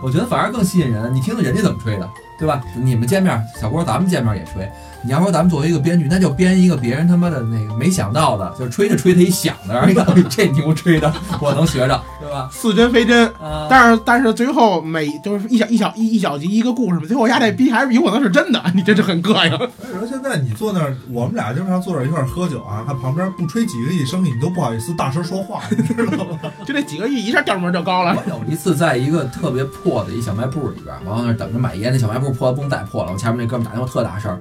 [0.00, 1.12] 我觉得反而更吸引人。
[1.14, 2.08] 你听听人家怎么吹的，
[2.38, 2.62] 对吧？
[2.74, 4.70] 你们见面，小郭，咱们见面也吹。
[5.02, 12.48] 你要说咱们作为一个编剧，那就编一个别人他妈的那个没想到的，就是吹着吹着一响的， 让人看哎这牛吹的，我能学着，对吧？
[12.52, 13.26] 似真非真。
[13.40, 19.56] 啊、但是但是最后每就是一小一小一一小集一个故事嘛，最后压这逼还是有可能是真的，你真是很膈应。
[19.56, 26.38] 所以说现在你坐那儿，我们俩经常坐这儿一块儿喝酒啊，他旁边不吹几个亿生意，你都不好意思大声说话，你知道吗？
[26.66, 28.16] 就这几个亿一下调门就高了。
[28.16, 33.12] 我有一次在一个特别破的一小卖部里边，我往那儿等着买烟，那小卖部破的不能再破了。
[33.12, 34.40] 我前面那哥们打电话特大声儿，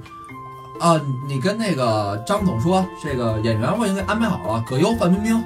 [0.80, 5.44] 啊，你跟那个张总说，这个演员我已经给安排好了，葛优、范冰冰，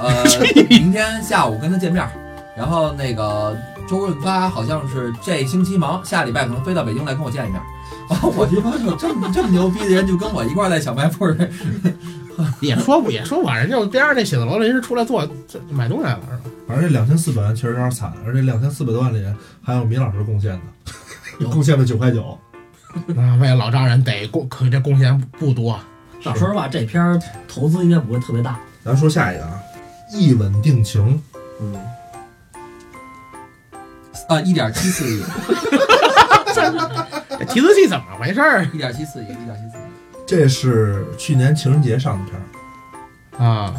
[0.00, 0.24] 呃，
[0.70, 2.08] 明天下午跟他见面。
[2.56, 3.56] 然后那个
[3.88, 7.60] 周润发好像是这星期忙，下礼拜可能飞到北京来跟我见一面。
[8.08, 11.36] 啊， 我就说有这么这么牛逼的人，就跟我一块儿在小卖部儿
[12.60, 16.50] 也说不也说不完，人家边上那写字楼临时出来做这买东西来了，是吧？
[16.66, 19.24] 反正这两千四百万确实有点惨，而且两千四百多万里
[19.62, 20.92] 还有米老师贡献的，
[21.40, 22.38] 有贡献了九块九。
[23.16, 25.78] 啊，为了老丈人得贡，可这贡献不多。
[26.20, 28.58] 说实话，这片儿投资应该不会特别大。
[28.84, 29.60] 咱说下一个啊，
[30.12, 31.22] 一吻定情，
[31.60, 31.74] 嗯，
[34.28, 35.22] 啊一点七四亿，
[37.38, 39.80] 这提词器怎么回事儿一点七四亿，一点七四亿。
[40.26, 42.40] 这是去年情人节上的片
[43.38, 43.74] 儿，啊？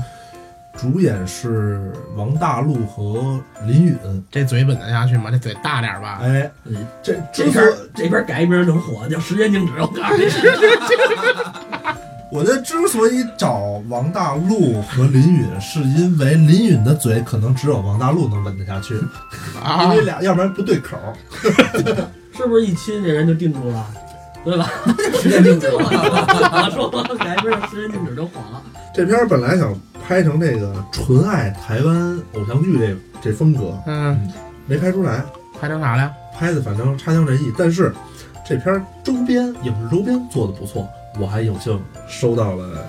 [0.80, 3.98] 主演是王大陆和林允。
[4.32, 5.30] 这嘴稳得下去吗？
[5.30, 6.20] 这嘴大点吧。
[6.22, 9.74] 哎，嗯这这之所边这边改一名能火，叫时间静止。
[9.80, 10.24] 我告诉你，
[12.32, 20.98] 我觉得之所以找王大陆和林允，是因为林允的嘴可能只有王大陆能吻得下去， 因啊为，俩要不然不对口。
[22.38, 23.86] 是不是一亲这人就定住了，
[24.46, 24.70] 对吧？
[25.22, 25.74] 时间静止了。
[25.78, 28.62] 我说改一名时间静止就火了。
[28.96, 29.74] 这片本来想
[30.10, 34.20] 拍成这个纯爱台湾偶像剧这这风格，嗯，
[34.66, 35.24] 没拍出来，
[35.62, 36.12] 拍成啥了？
[36.36, 37.54] 拍的反正差强人意。
[37.56, 37.94] 但是
[38.44, 42.84] 这片儿周边影视周边做的不错，我还有幸收到了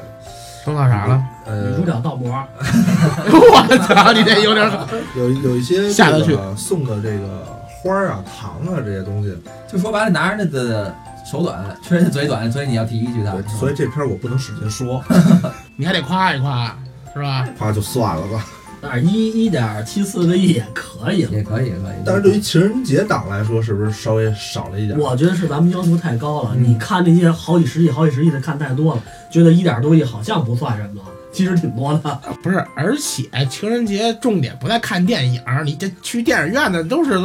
[0.65, 1.23] 收到啥了？
[1.45, 4.73] 呃女主角倒模， 我操，你这有点
[5.15, 7.47] 有有一些下得去这个送的这个
[7.83, 9.37] 花儿啊、糖啊这些东西，
[9.71, 10.95] 就说白了，拿人家的
[11.31, 13.33] 手短，缺人家嘴短，所以你要提一句他。
[13.59, 15.05] 所以这片儿我不能使劲说，
[15.77, 16.75] 你还得夸一夸，
[17.14, 17.49] 是吧？
[17.59, 18.46] 夸就算了吧。
[18.83, 21.33] 但是一一点七四个亿也可以了。
[21.33, 22.03] 也可以，也可以。
[22.03, 24.99] 但是对于情人节档来说，是不是稍微少了一点？
[24.99, 26.53] 我觉得是咱们要求太高了。
[26.55, 32.20] 嗯你看那些好几十亿、好几十亿的看太多了，觉得一点多亿好像不算什么，其实挺多的。
[32.42, 37.20] 不是，而且情人节重点不在看电影，你这去电影院的都是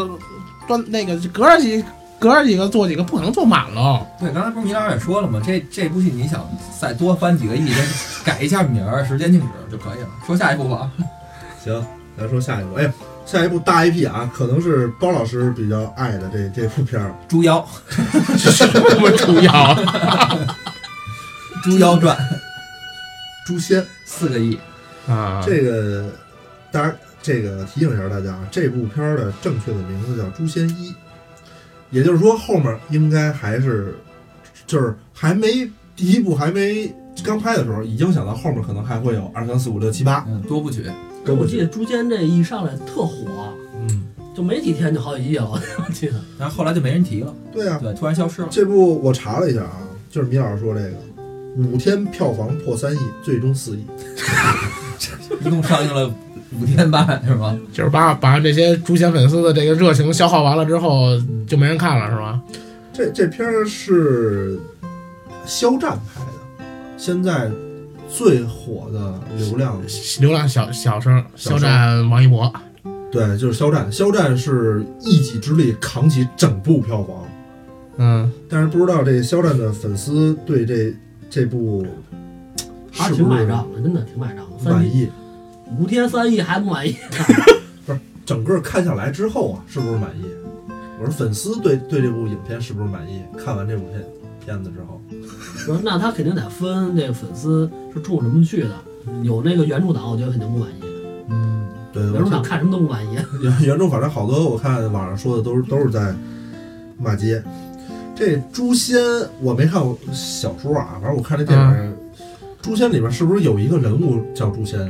[0.67, 1.81] 端那个隔着几
[2.19, 4.05] 隔着几个做几个，不可能做满了。
[4.19, 5.41] 对，刚才不是米老师也说了吗？
[5.45, 6.47] 这这部戏你想
[6.79, 7.83] 再多翻几个亿，再
[8.23, 10.09] 改一下名儿，时间静止就可以了。
[10.25, 10.89] 说下一部吧。
[11.63, 11.85] 行，
[12.17, 12.75] 咱说下一部。
[12.75, 12.91] 哎，
[13.25, 17.65] 下一部大 IP 啊，可能是包老师比较爱的这这部片儿，猪妖，
[18.37, 18.65] 什
[18.99, 19.51] 么主要？
[21.63, 22.15] 《猪妖传》
[23.47, 23.81] 《诛仙》。
[24.05, 24.57] 四个亿。
[25.07, 26.05] 啊，这个
[26.71, 30.91] 当然，这个提醒一下大家啊，这部片儿的正确的名字叫《诛仙一》，
[31.91, 33.95] 也就是说后面应该还是
[34.67, 36.93] 就是还没第一部还没
[37.23, 40.85] 刚拍的时候，已经想到后面可能还会有二三四五六七八，嗯，多部曲。
[41.27, 43.15] 我记得《诛仙》这一上来特火，
[43.73, 46.21] 嗯，就没几天就好几亿了，我记得。
[46.37, 48.47] 然后后来就没人提了，对啊，对，突然消失了。
[48.51, 49.79] 这部我查了一下啊，
[50.11, 50.97] 就是米老师说这个，
[51.57, 53.83] 五天票房破三亿，最终四亿。
[55.45, 56.11] 一共上映了
[56.59, 57.59] 五天半，是吗？
[57.73, 62.41] 就是把把这些诛仙粉丝的这个热情消耗完了之后，就没人看了，是吗？
[62.93, 64.57] 这这片儿是
[65.45, 66.65] 肖战拍的，
[66.97, 67.51] 现在
[68.09, 69.81] 最火的流量，
[70.21, 72.49] 流量小小生，肖战、王一博，
[73.11, 73.91] 对，就是肖战。
[73.91, 77.17] 肖战是一己之力扛起整部票房，
[77.97, 80.93] 嗯，但是不知道这肖战的粉丝对这
[81.29, 81.85] 这部
[82.93, 85.09] 还是挺买账的，真的挺买账满意？
[85.79, 86.95] 五天三亿还不满意？
[87.85, 90.23] 不是整个看下来之后啊，是不是满意？
[90.99, 93.21] 我说粉丝对对这部影片是不是满意？
[93.37, 94.03] 看完这部片
[94.45, 95.01] 片子之后，
[95.57, 98.69] 说那他肯定得分这个粉丝是冲什么去的。
[99.23, 100.75] 有那个原著党，我觉得肯定不满意。
[101.29, 103.17] 嗯，对，原著党看什么都不满意。
[103.41, 106.15] 原原著反正好多我看网上说的都是都是在
[106.97, 107.43] 骂街。
[108.15, 108.97] 这诛仙
[109.41, 111.94] 我没看过小说啊，反正我看这电影，
[112.65, 114.89] 诛仙里边是不是有一个人物叫诛仙啊？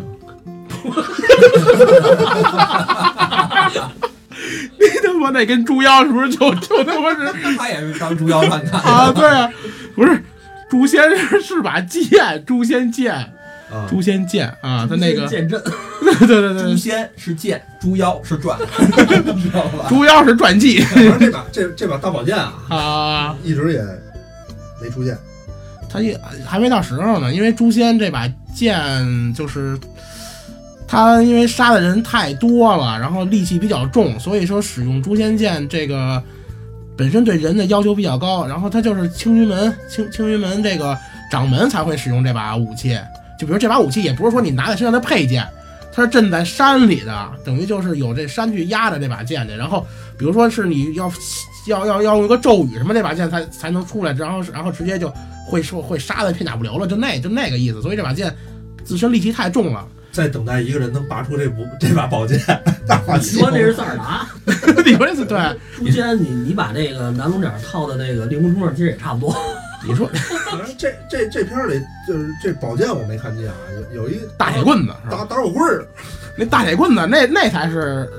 [4.79, 9.11] 你他妈那跟猪妖是不是就就他妈是 他也是当猪妖看看 啊？
[9.11, 9.51] 对啊，
[9.93, 10.23] 不是
[10.69, 13.27] 诛仙是是把剑，诛仙剑，啊，
[13.89, 15.61] 诛仙剑啊，他那个剑阵，
[15.99, 19.89] 对对对猪对，仙是剑，猪妖是传，知道吧？
[19.89, 23.81] 猪妖是传记反正这把这这把大宝剑啊，啊，一直也
[24.81, 25.17] 没出现。
[25.95, 29.79] 他也还没到时候呢，因为诛仙这把剑就是。
[30.87, 36.21] 他因为杀的人太多了，然后戾气比较重，所以说使用诛仙剑这个
[36.95, 38.45] 本身对人的要求比较高。
[38.45, 40.95] 然后他就是青云门青青云门这个
[41.31, 42.95] 掌门才会使用这把武器。
[43.39, 45.43] 就比如这把武器也不是说你拿在身上的配件，
[45.91, 49.57] 它是镇在山里的，等于就是有这山去压着这把剑的。
[49.57, 49.85] 然后
[50.19, 51.11] 比如说是你要
[51.67, 55.11] 要要要用一个咒语什么，这把剑才才能出来，然后然后直接就
[55.45, 57.81] 会说会杀的片甲不留了，就那就那个意思。
[57.81, 58.33] 所以这把剑
[58.83, 59.87] 自身戾气太重了。
[60.11, 62.39] 在等待一个人能拔出这部 这把宝剑，
[62.87, 63.37] 大 法你器。
[63.37, 64.25] 说这是塞尔达？
[64.85, 65.37] 你说这是对？
[65.77, 69.35] 诛仙，你你把这个南龙角套的那个令狐冲上，其实也差不多。
[69.85, 70.09] 你说
[70.49, 73.55] 反正这这这片儿里就是这宝剑我没看见啊，
[73.93, 74.93] 有有一大铁棍子？
[75.11, 75.85] 打打火棍儿，
[76.37, 78.09] 那大铁棍子那那才是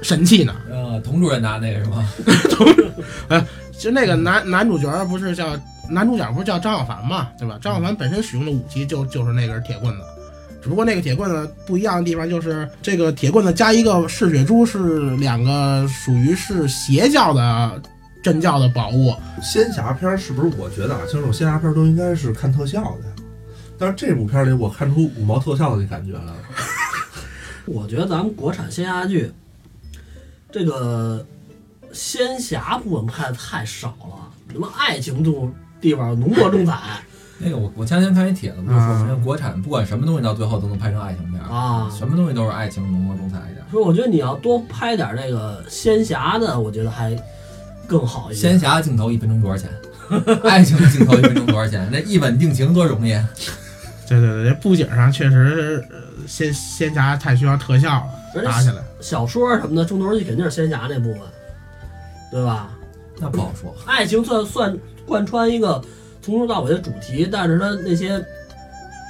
[0.00, 0.54] 神器呢。
[0.70, 3.46] 呃，佟主任拿那个是吗？
[3.72, 5.54] 其实那个男男主角不是叫
[5.92, 7.58] 男主角不是叫张小凡嘛，对吧？
[7.60, 10.00] 张小凡本身使用的武器就就是那根铁棍子，
[10.62, 17.82] 只不过那个铁棍子不一样的地方就是这个铁棍子加一个嗜血珠是两个属于是邪教的
[18.22, 19.14] 镇教的宝物。
[19.42, 20.56] 仙侠片儿是不是？
[20.56, 23.14] 我觉得啊，像这种仙侠片儿都应该是看特效的呀。
[23.78, 26.36] 但是这部片儿里，我看出五毛特效的感觉来了。
[27.66, 29.32] 我觉得咱们国产仙侠剧，
[30.50, 31.24] 这个
[31.92, 36.74] 仙侠部分拍的太少了，什么爱情这种地方浓墨重彩
[37.44, 41.90] 那个我我前两天看一帖子，不是说啊人家国产不管什么东西到最后都能拍成爱情片，啊。
[41.90, 43.66] 什么东西都是爱情浓墨重彩一点。
[43.70, 47.14] 所以我觉得你要多拍点这个仙侠的，我觉得还
[47.86, 48.40] 更好一点。
[48.40, 49.68] 仙侠镜头一分钟多少钱？
[50.44, 51.88] 爱情镜头一分钟多少钱？
[51.90, 53.10] 那一吻定情多容易。
[54.08, 55.96] 对对对，这布景上确实呃
[56.28, 58.04] 仙仙侠太需要特效了，
[58.36, 58.76] 而打起来。
[59.00, 61.22] 小说什么的，重头戏肯定是仙侠那部分，
[62.30, 62.70] 对吧？
[63.18, 63.74] 那不好说。
[63.86, 64.78] 爱情算算
[65.12, 65.78] 贯穿一个
[66.22, 68.16] 从头到尾的主题，但是它那些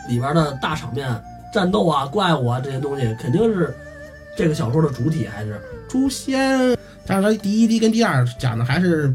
[0.09, 1.09] 里边的大场面、
[1.55, 3.73] 战斗啊、怪物啊这些东西，肯定是
[4.37, 9.15] 这个小说的主体，还是诛仙，但是他第一、第一跟第二讲的还是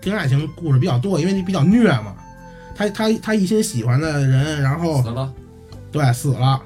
[0.00, 2.16] 跟爱情故事比较多，因为你比较虐嘛。
[2.74, 5.32] 他他他一心喜欢的人，然后死了，
[5.92, 6.60] 对死了，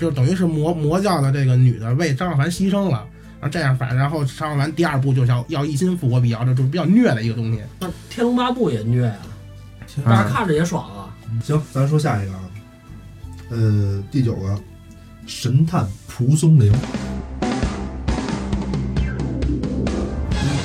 [0.00, 3.04] 就等于是魔魔教的这个女的为张小凡牺牲了。
[3.40, 7.60] 然后这样反，然后张小凡第二部就要要一心复活，比较这就是比较虐的一个东西。
[7.78, 9.18] 那《天龙八部》也虐啊，
[10.04, 11.08] 但是看着也爽啊。
[11.42, 12.40] 行，咱说下一个啊，
[13.48, 14.60] 呃，第九个，
[15.26, 16.70] 神探蒲松龄，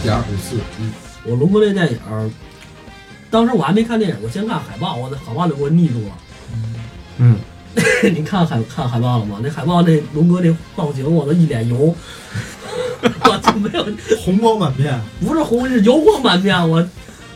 [0.02, 1.98] 一点五四一，我龙哥这电影，
[3.32, 6.18] 当时我还没看电影，我先看海报，我的海报就给我腻住了。
[7.20, 7.38] 嗯，
[8.14, 9.40] 你看海看海报了吗？
[9.42, 11.96] 那海报那龙哥那造型，我都一脸油，
[13.24, 13.86] 我就没有
[14.20, 16.88] 红光满面，不是红是油光满面，我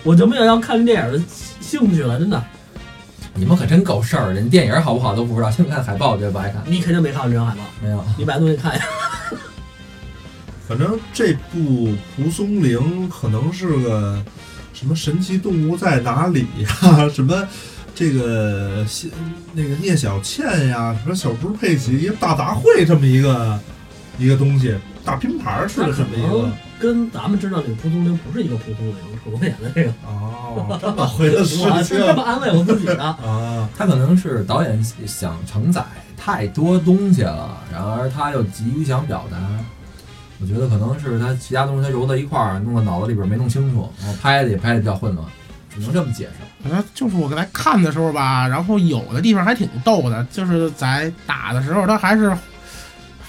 [0.03, 1.21] 我就没有要看电影的
[1.59, 2.43] 兴趣了，真的。
[3.35, 6.61] 你们可真够事儿，人电影好不好都不知道，先看海报觉得不爱看。
[6.65, 8.85] 你肯定没看过这张海报，没有，你百度去看一下。
[10.67, 14.21] 反正这部蒲松龄可能是个
[14.73, 17.47] 什么神奇动物在哪里呀、 什么
[17.95, 19.07] 这个谢
[19.53, 23.59] 那个聂小倩呀，什么小猪佩奇一个大杂烩这么一个
[24.17, 24.75] 一个东西，
[25.09, 26.51] 大拼盘似的，什么？
[26.79, 33.03] 跟咱们知道那个蒲松龄不是一个蒲松龄，是我演的这个，哦，这么回的事我是情这么安慰我自己的。
[33.03, 35.83] 啊，他可能是导演想承载
[36.15, 39.37] 太多东西了，然而他又急于想表达。
[40.41, 45.27] 我觉得可能是他其他东西他揉在一块儿，弄到脑子里边没弄清楚，然后拍的也拍的比较混乱，
[45.69, 46.35] 只能这么解释。
[46.63, 52.33] 反正就是我来看的时候吧，然后有的地方还挺逗的，就是在打的时候，他还是，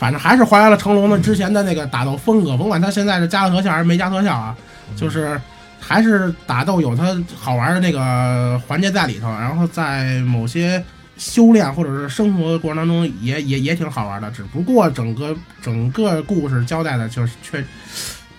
[0.01, 4.57] 反正还是还原了成龙的之前的那个打斗风格，甭管他现在是加了特效还是没加特效啊，
[4.97, 5.39] 就是
[5.79, 10.83] 还是打斗有他好玩的那个环节在里头，然后在某些
[11.19, 17.63] 修炼或者是生活过程当中也也也挺好玩的，只不过整个整个故事交代的就是确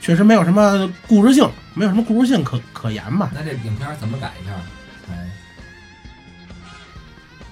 [0.02, 3.30] 确实没有什么故事性，没有什么故事性可可言吧。
[3.36, 4.54] 那这影片怎么改一下？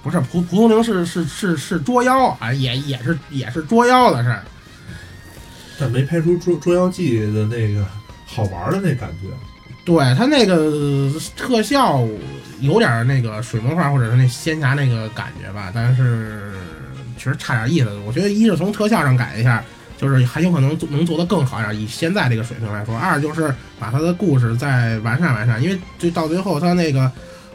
[0.00, 4.42] 哎，不是蒲蒲松龄是是是是捉妖啊，也也是也是捉妖的事儿。
[5.78, 7.86] 但没拍出捉捉妖记的那个
[8.26, 9.28] 好玩的那感觉。
[9.82, 12.06] 对他那个特效
[12.60, 16.52] 有点那个水墨画或者是那仙侠那个感觉吧，但是
[17.16, 17.88] 其实差点意思。
[18.06, 19.64] 我觉得一是从特效上改一下，
[19.96, 27.10] 就是还有可能做能做得更好一点，以现在这个水平来说；二就是把他的故事再完善完善，因为就到最后他那个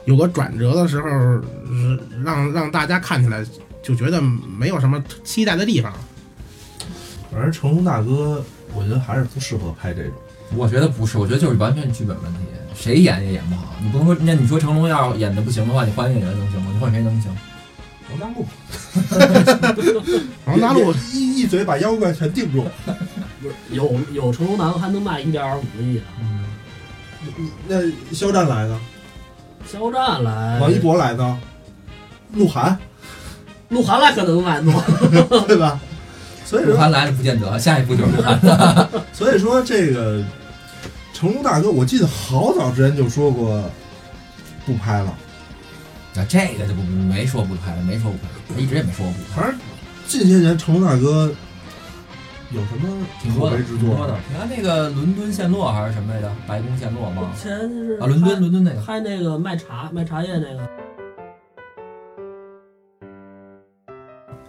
[0.05, 3.45] 有个转折的时候，呃让让大家看起来
[3.83, 5.91] 就觉得没有什么期待的地方。
[7.31, 8.43] 反正成龙大哥，
[8.73, 10.13] 我觉得还是不适合拍这种。
[10.55, 12.39] 我觉得不是，我觉得就是完全剧本问题，
[12.75, 13.75] 谁演也演不好。
[13.81, 16.71] 你不能说，那你说成龙要演的不行的话，你换演员能行吗？
[16.73, 17.35] 你换谁能行？
[18.11, 18.45] 王大陆，
[20.45, 22.63] 王大陆 一一嘴把妖怪全定住。
[23.41, 26.45] 不是有有成龙大哥还能卖一点五个亿呢，嗯，
[27.67, 27.81] 那
[28.13, 28.79] 肖战来呢？
[29.65, 31.37] 肖战来，王一博来呢？
[32.33, 32.77] 鹿晗，
[33.69, 34.73] 鹿晗来可能卖多。
[35.47, 35.79] 对吧？
[36.45, 38.39] 所以，鹿晗来了不见得，下一步就是鹿晗。
[39.11, 40.23] 所以说这个
[41.13, 43.63] 成龙大哥，我记得好早之前就说过
[44.65, 45.13] 不拍了。
[46.15, 48.23] 啊，这个就不没说不拍了，没说不拍，
[48.55, 49.59] 他一直也没说过不拍，反正
[50.07, 51.29] 近些年成龙大哥
[52.51, 54.15] 有什么挺多的，挺多的。
[54.29, 56.31] 你看那个伦敦陷落还是什么来着？
[56.47, 57.31] 白宫陷落吗？
[57.35, 58.81] 前是啊，伦敦伦敦那个。
[58.81, 60.61] 拍那个卖茶卖茶叶那个，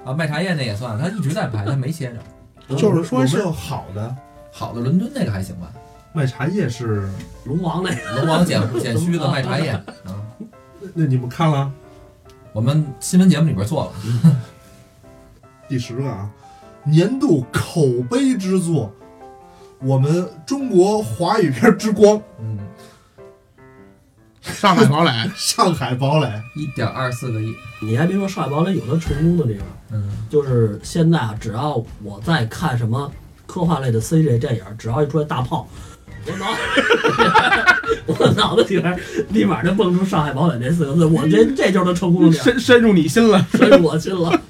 [0.05, 2.76] 啊，卖茶叶那也算，他一直在拍，他没歇着。
[2.76, 4.14] 就是说是好的
[4.53, 5.72] 好的，伦敦那个还行吧。
[6.12, 7.09] 卖茶叶是？
[7.44, 9.84] 龙王那个，龙王捡捡须的卖茶叶啊，
[10.80, 11.72] 那那你们看了
[12.53, 13.92] 我们新闻节目里边做了。
[15.68, 16.30] 第十个啊？
[16.87, 18.93] 年度口碑之作，
[19.80, 22.59] 我们中国华语片之光嗯，
[24.41, 26.26] 上海堡垒，《上海堡垒》。
[26.55, 27.53] 一点二四个亿。
[27.82, 33.11] 你还别说，《上海堡垒》有它成功的地方，嗯，就是现在啊，只要我在看什么
[33.47, 35.68] 科幻类的 CG 电影，只要一出来大炮，
[36.26, 36.47] 我脑
[38.07, 38.99] 我脑子里边
[39.30, 43.45] 立马就蹦出“上海堡垒”这四个字，我这这就是它成功的地儿，深深入你心了。
[43.53, 44.41] 深入我心了。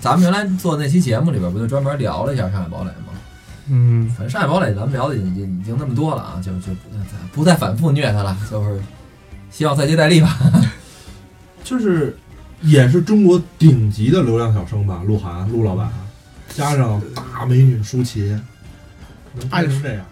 [0.00, 3.12] 咱们原来做那期节目里边不就专门聊了一下《上海堡垒》吗？
[3.70, 6.98] 嗯，反正《上海堡垒》咱们聊的已经已经那么多了啊，就就不再
[7.32, 8.80] 不再反复虐他了，就是
[9.50, 10.38] 希望再接再厉吧。
[11.64, 12.16] 就是
[12.62, 15.90] 也是中国顶级的流量小生吧，鹿晗，陆老板，
[16.54, 18.34] 加上大美女舒淇，
[19.34, 20.04] 能拍成这样？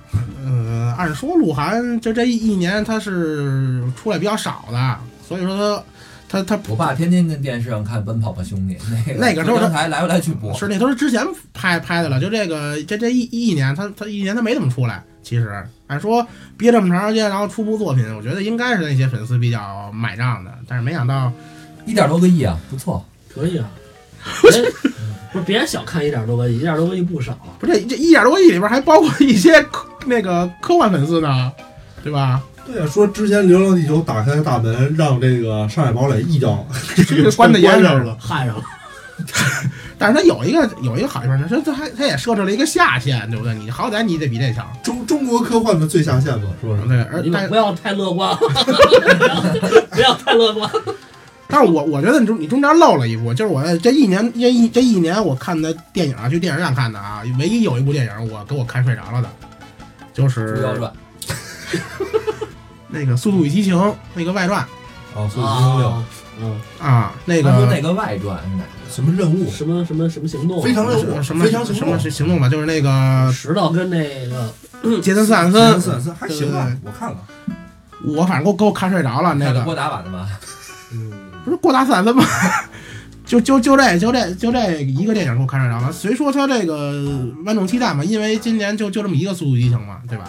[0.44, 5.82] 呃，按说鹿晗这这一年他是出来比较少的，所以说他
[6.28, 8.74] 他他我爸天天跟电视上看《奔跑吧兄弟》，
[9.14, 10.52] 那个那个时候他来回来去播。
[10.54, 11.24] 是那都是之前
[11.54, 15.02] 拍拍的了，就这个这这一一年他他一年他没怎么出来。
[15.22, 15.52] 其实
[15.88, 16.24] 按说
[16.56, 21.32] 憋这么长时间，然后出部作品，我觉得应该是那些粉丝比较买账的，但是没想到
[21.84, 23.04] 一点多个亿啊，不错。
[23.34, 23.68] 可以啊，
[24.42, 24.72] 别
[25.32, 27.36] 不是别小看一点多个亿，一点多个亿不少。
[27.58, 29.52] 不是这这一点多个亿里边还包括一些
[30.06, 31.52] 那个科幻粉丝呢，
[32.02, 32.40] 对吧？
[32.66, 36.66] 对啊，说之前《流浪地球》打开大门，让这个上海堡垒一脚
[37.06, 38.16] 这个 关的严实关上了。
[38.20, 38.62] 害上了，
[39.96, 43.54] 但是它有一个有一个好地方，它它还它也设置了一个下限，对不对？
[43.54, 46.82] 你好歹你得比这强，中中国科幻的最下限嘛，是不是？
[46.88, 47.02] 对。
[47.04, 48.36] 而不要太乐观，
[49.90, 50.68] 不要太乐观。
[51.48, 59.28] 但是我我觉得你中你中间漏了一部，就是我这一年这一这一年我看的电影啊，去电影院看的啊，唯一有一部电影我给我看睡着了的，
[60.12, 60.90] 就《是猪妖传》
[62.98, 63.76] 那个《速度与激情》
[64.14, 64.64] 那个外传
[65.14, 66.04] 哦，速度与激情六啊，
[66.40, 68.90] 嗯，啊，那个那个外传是哪个？
[68.90, 69.50] 什么任务？
[69.50, 74.52] 什么什么什么行动啊，非常任务什么非常行动什么是行动吧，就是那个石头跟那个
[75.00, 77.18] 杰森斯坦森，斯坦森还行吧我看了。
[78.04, 80.28] 我反正给我给我看睡着了，那个郭达版的吧？
[80.92, 81.10] 嗯，
[81.44, 82.24] 不是郭达斯坦森吗？
[83.24, 85.90] 就就就这就这就这一个电影给我看睡着了。
[85.90, 90.24] 虽说他这个万众期待嘛，因为今年就就这么一个《速度与激情》嘛，对吧？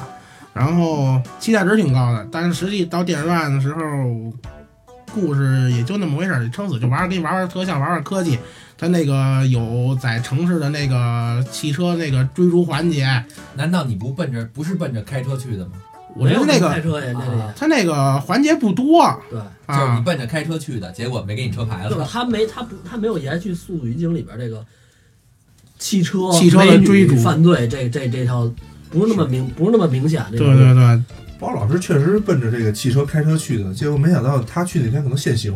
[0.57, 3.79] 然后期待值挺高的，但是实际到电影院的时候，
[5.13, 8.39] 故事也就那么回事儿，撑死就玩儿，给你玩玩特效，玩玩科技。
[8.79, 13.07] 它那个有在城市的那个汽车那个追逐环节，
[13.55, 15.73] 难道你不奔着不是奔着开车去的吗？
[16.15, 20.03] 我觉得那个开车呀，那里啊它那个环节不多对，就是你啊。
[20.05, 22.09] 奔着开车去的，结果没给你车牌就是子。
[22.11, 24.65] 他没他不他没有延续《速度与激情》里边这个
[25.79, 28.51] 汽车汽车的美女追逐犯罪这这这条
[28.91, 31.01] 不是那么明不是那么明显这对对对，
[31.39, 35.53] 包老师确实是奔着这个汽车开车去的，结果没想到他去那天可能限行。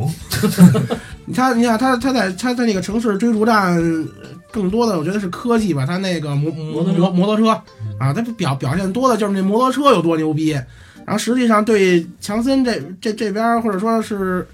[1.33, 4.05] 他你看他他在他在那个城市追逐战，呃
[4.51, 5.85] 更多的我觉得是科技吧。
[5.85, 7.49] 他那个摩摩摩托车摩摩托车
[7.97, 10.51] 啊，他表表现多的就是那摩托车有多牛逼。
[11.03, 14.47] 然后实际上对强森这这这边或者说是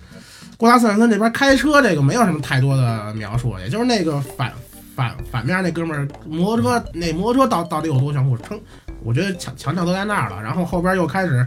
[0.55, 4.51] 郭达斯坦森这边开车这个没有什么太多的描述，也就是那个反
[4.97, 8.59] 反反面那哥们儿摩托车那摩托车到到底有多炫酷，称
[9.03, 10.41] 我觉得强强调都在那儿了。
[10.41, 11.45] 然后后边又开始。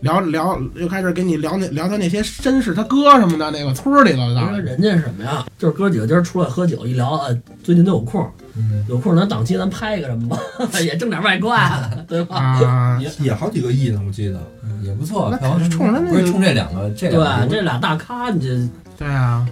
[0.00, 5.46] 聊聊又开始跟你聊那聊他那些身世，他哥什么的，那个村儿里头的，你说人家是什么呀？
[5.56, 8.22] 就是哥几个今儿出来喝酒一聊，呃，最近都有空，
[8.54, 10.38] 嗯，有空咱档期咱拍一个什么吧，
[10.84, 12.36] 也挣点外快，对吧？
[12.36, 14.38] 啊，也好几个亿呢，我记得。
[14.82, 15.30] 也不错。
[15.30, 18.68] 那票房冲着那个不是冲这两个，这对，这俩大咖，你这
[18.98, 19.46] 对啊，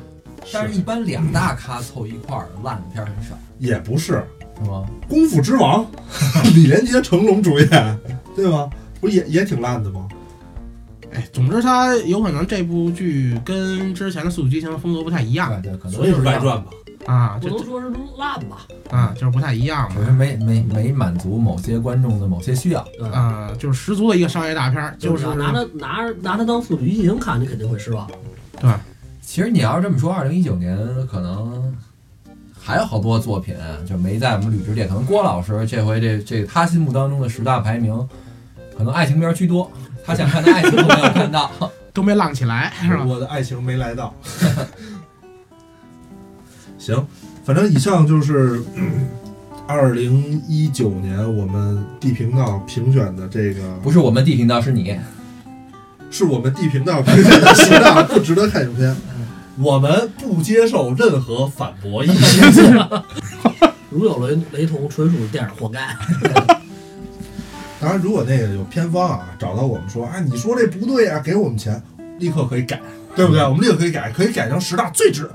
[0.52, 4.22] 但是一般两大咖凑一块儿，烂的片儿很少，也不是
[4.62, 4.86] 是吗？
[5.08, 5.84] 《功夫之王》，
[6.54, 7.98] 李连杰、成龙主演，
[8.34, 8.70] 对吗？
[9.00, 10.08] 不是也也挺烂的吗？
[11.12, 16.70] 哎，总之他有可能这部剧跟之前的《速度与激情》风格不太一样对对，可能所以是外传吧？
[17.04, 18.58] 啊，不就能说是烂吧？
[18.90, 22.82] 啊就是不太一样只是嘛，没没没满足某些观众的某些需要。
[22.98, 28.08] 对，啊，就是十足的一个商业大片儿，就是要拿它拿拿它当《速度与激情》看，你肯定会失望。
[29.24, 31.74] 其实你要是这么说，二零一九年可能
[32.60, 33.54] 还有好多作品
[33.88, 34.86] 就没在我们履职列。
[34.86, 37.96] 可能郭老师这回这这他心目当中的十大排名，
[38.76, 39.70] 可能爱情片居多，
[40.04, 41.50] 他想看的爱情都没有看到。
[41.94, 43.04] 都没浪起来， 是吧？
[43.04, 44.14] 我的爱情没来到。
[46.78, 47.06] 行，
[47.44, 48.62] 反正以上就是
[49.68, 54.98] 二零一九年我们地频道评选的这个，不是我们地频道，是你。
[56.10, 58.94] 是我们地频道评选的十大不值得看影片。
[59.58, 62.88] 我们不接受任何反驳意见。
[63.90, 65.80] 如有雷雷同，纯属电影活该。
[67.78, 71.82] 当然，如果那个有偏方啊，找到我们说，啊，你说这不对啊，给我们钱，
[72.18, 72.80] 立刻可以改，
[73.14, 73.42] 对不对？
[73.42, 75.28] 我们立刻可以改，可以改成十大最值，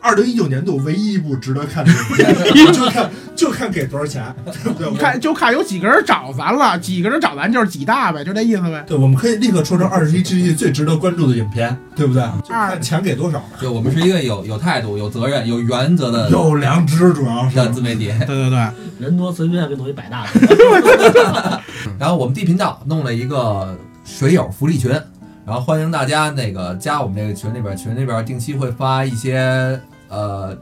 [0.00, 4.34] 二零一九年度唯一一部值得看的影片， 就看就看给多少钱，
[4.64, 4.90] 对不对？
[4.90, 8.84] 你看就看有几个人找咱了，几个人找咱就是几大呗，就这意思呗。
[8.86, 12.22] 对，我们可以立刻说成二十一世纪最值得关注的影片，对不对？
[12.42, 18.06] 就看钱给多少，对我们是一个有有态度、有责任、有原则的有良知，主要是的自媒体。
[18.26, 18.68] 对对对，
[18.98, 21.62] 人多随便给弄一百大的，
[21.98, 24.90] 然后我们地频道弄了一个水友福利群，
[25.48, 29.80] 然后欢迎大家那个加我们这个群里边，群里边定期会发一些
[30.10, 30.54] 呃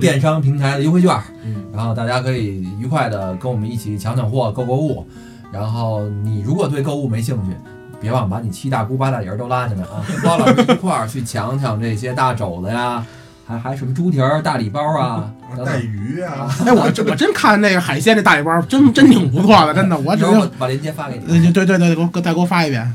[0.00, 5.06] 电商平台的优惠券，嗯，然后大家可以愉快的跟我们一起抢抢货、购购物。
[5.52, 7.56] 然后你如果对购物没兴趣，
[8.00, 13.06] 别忘把你七大姑八大姨都拉进来啊，跟包老师一块儿去抢抢这些大肘子呀，
[13.46, 15.78] 还还什么猪蹄儿、大礼包啊，等带。
[15.78, 21.52] 鱼啊，哎，我真我真看那个海鲜那大礼包，真真挺不错的，真的，我只是一会儿我把链接发给呃你。
[21.52, 22.92] 对对对，给我再给我发一遍。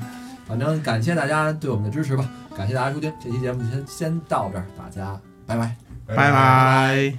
[0.50, 2.28] 反正感谢大家对我们的支持吧，
[2.58, 5.76] 感谢大家收听这期节目先先到这儿，大家拜拜。
[6.08, 7.14] 拜拜。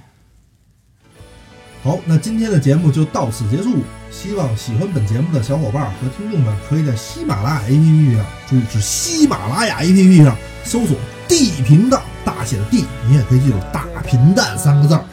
[1.81, 3.77] 好，那今天的节目就到此结束。
[4.11, 10.97] 希望喜欢本节目的小伙伴和听众们，可以在喜马拉雅 APP 上，注意是喜马拉雅 APP 上搜索
[11.29, 15.05] “地频道”，大写的 D，你也可以记住“大平淡”三个字儿，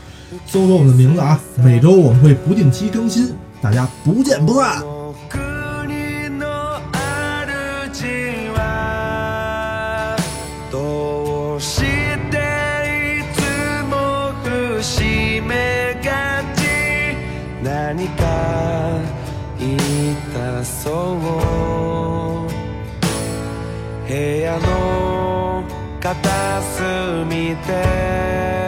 [0.45, 1.41] 搜索我们的名字啊。
[1.57, 4.98] 每周我们会不定期更新，大家不见不散。
[18.19, 19.01] 何か
[19.59, 22.49] 痛そう。
[24.09, 25.63] 部屋の
[26.01, 28.68] 片隅で。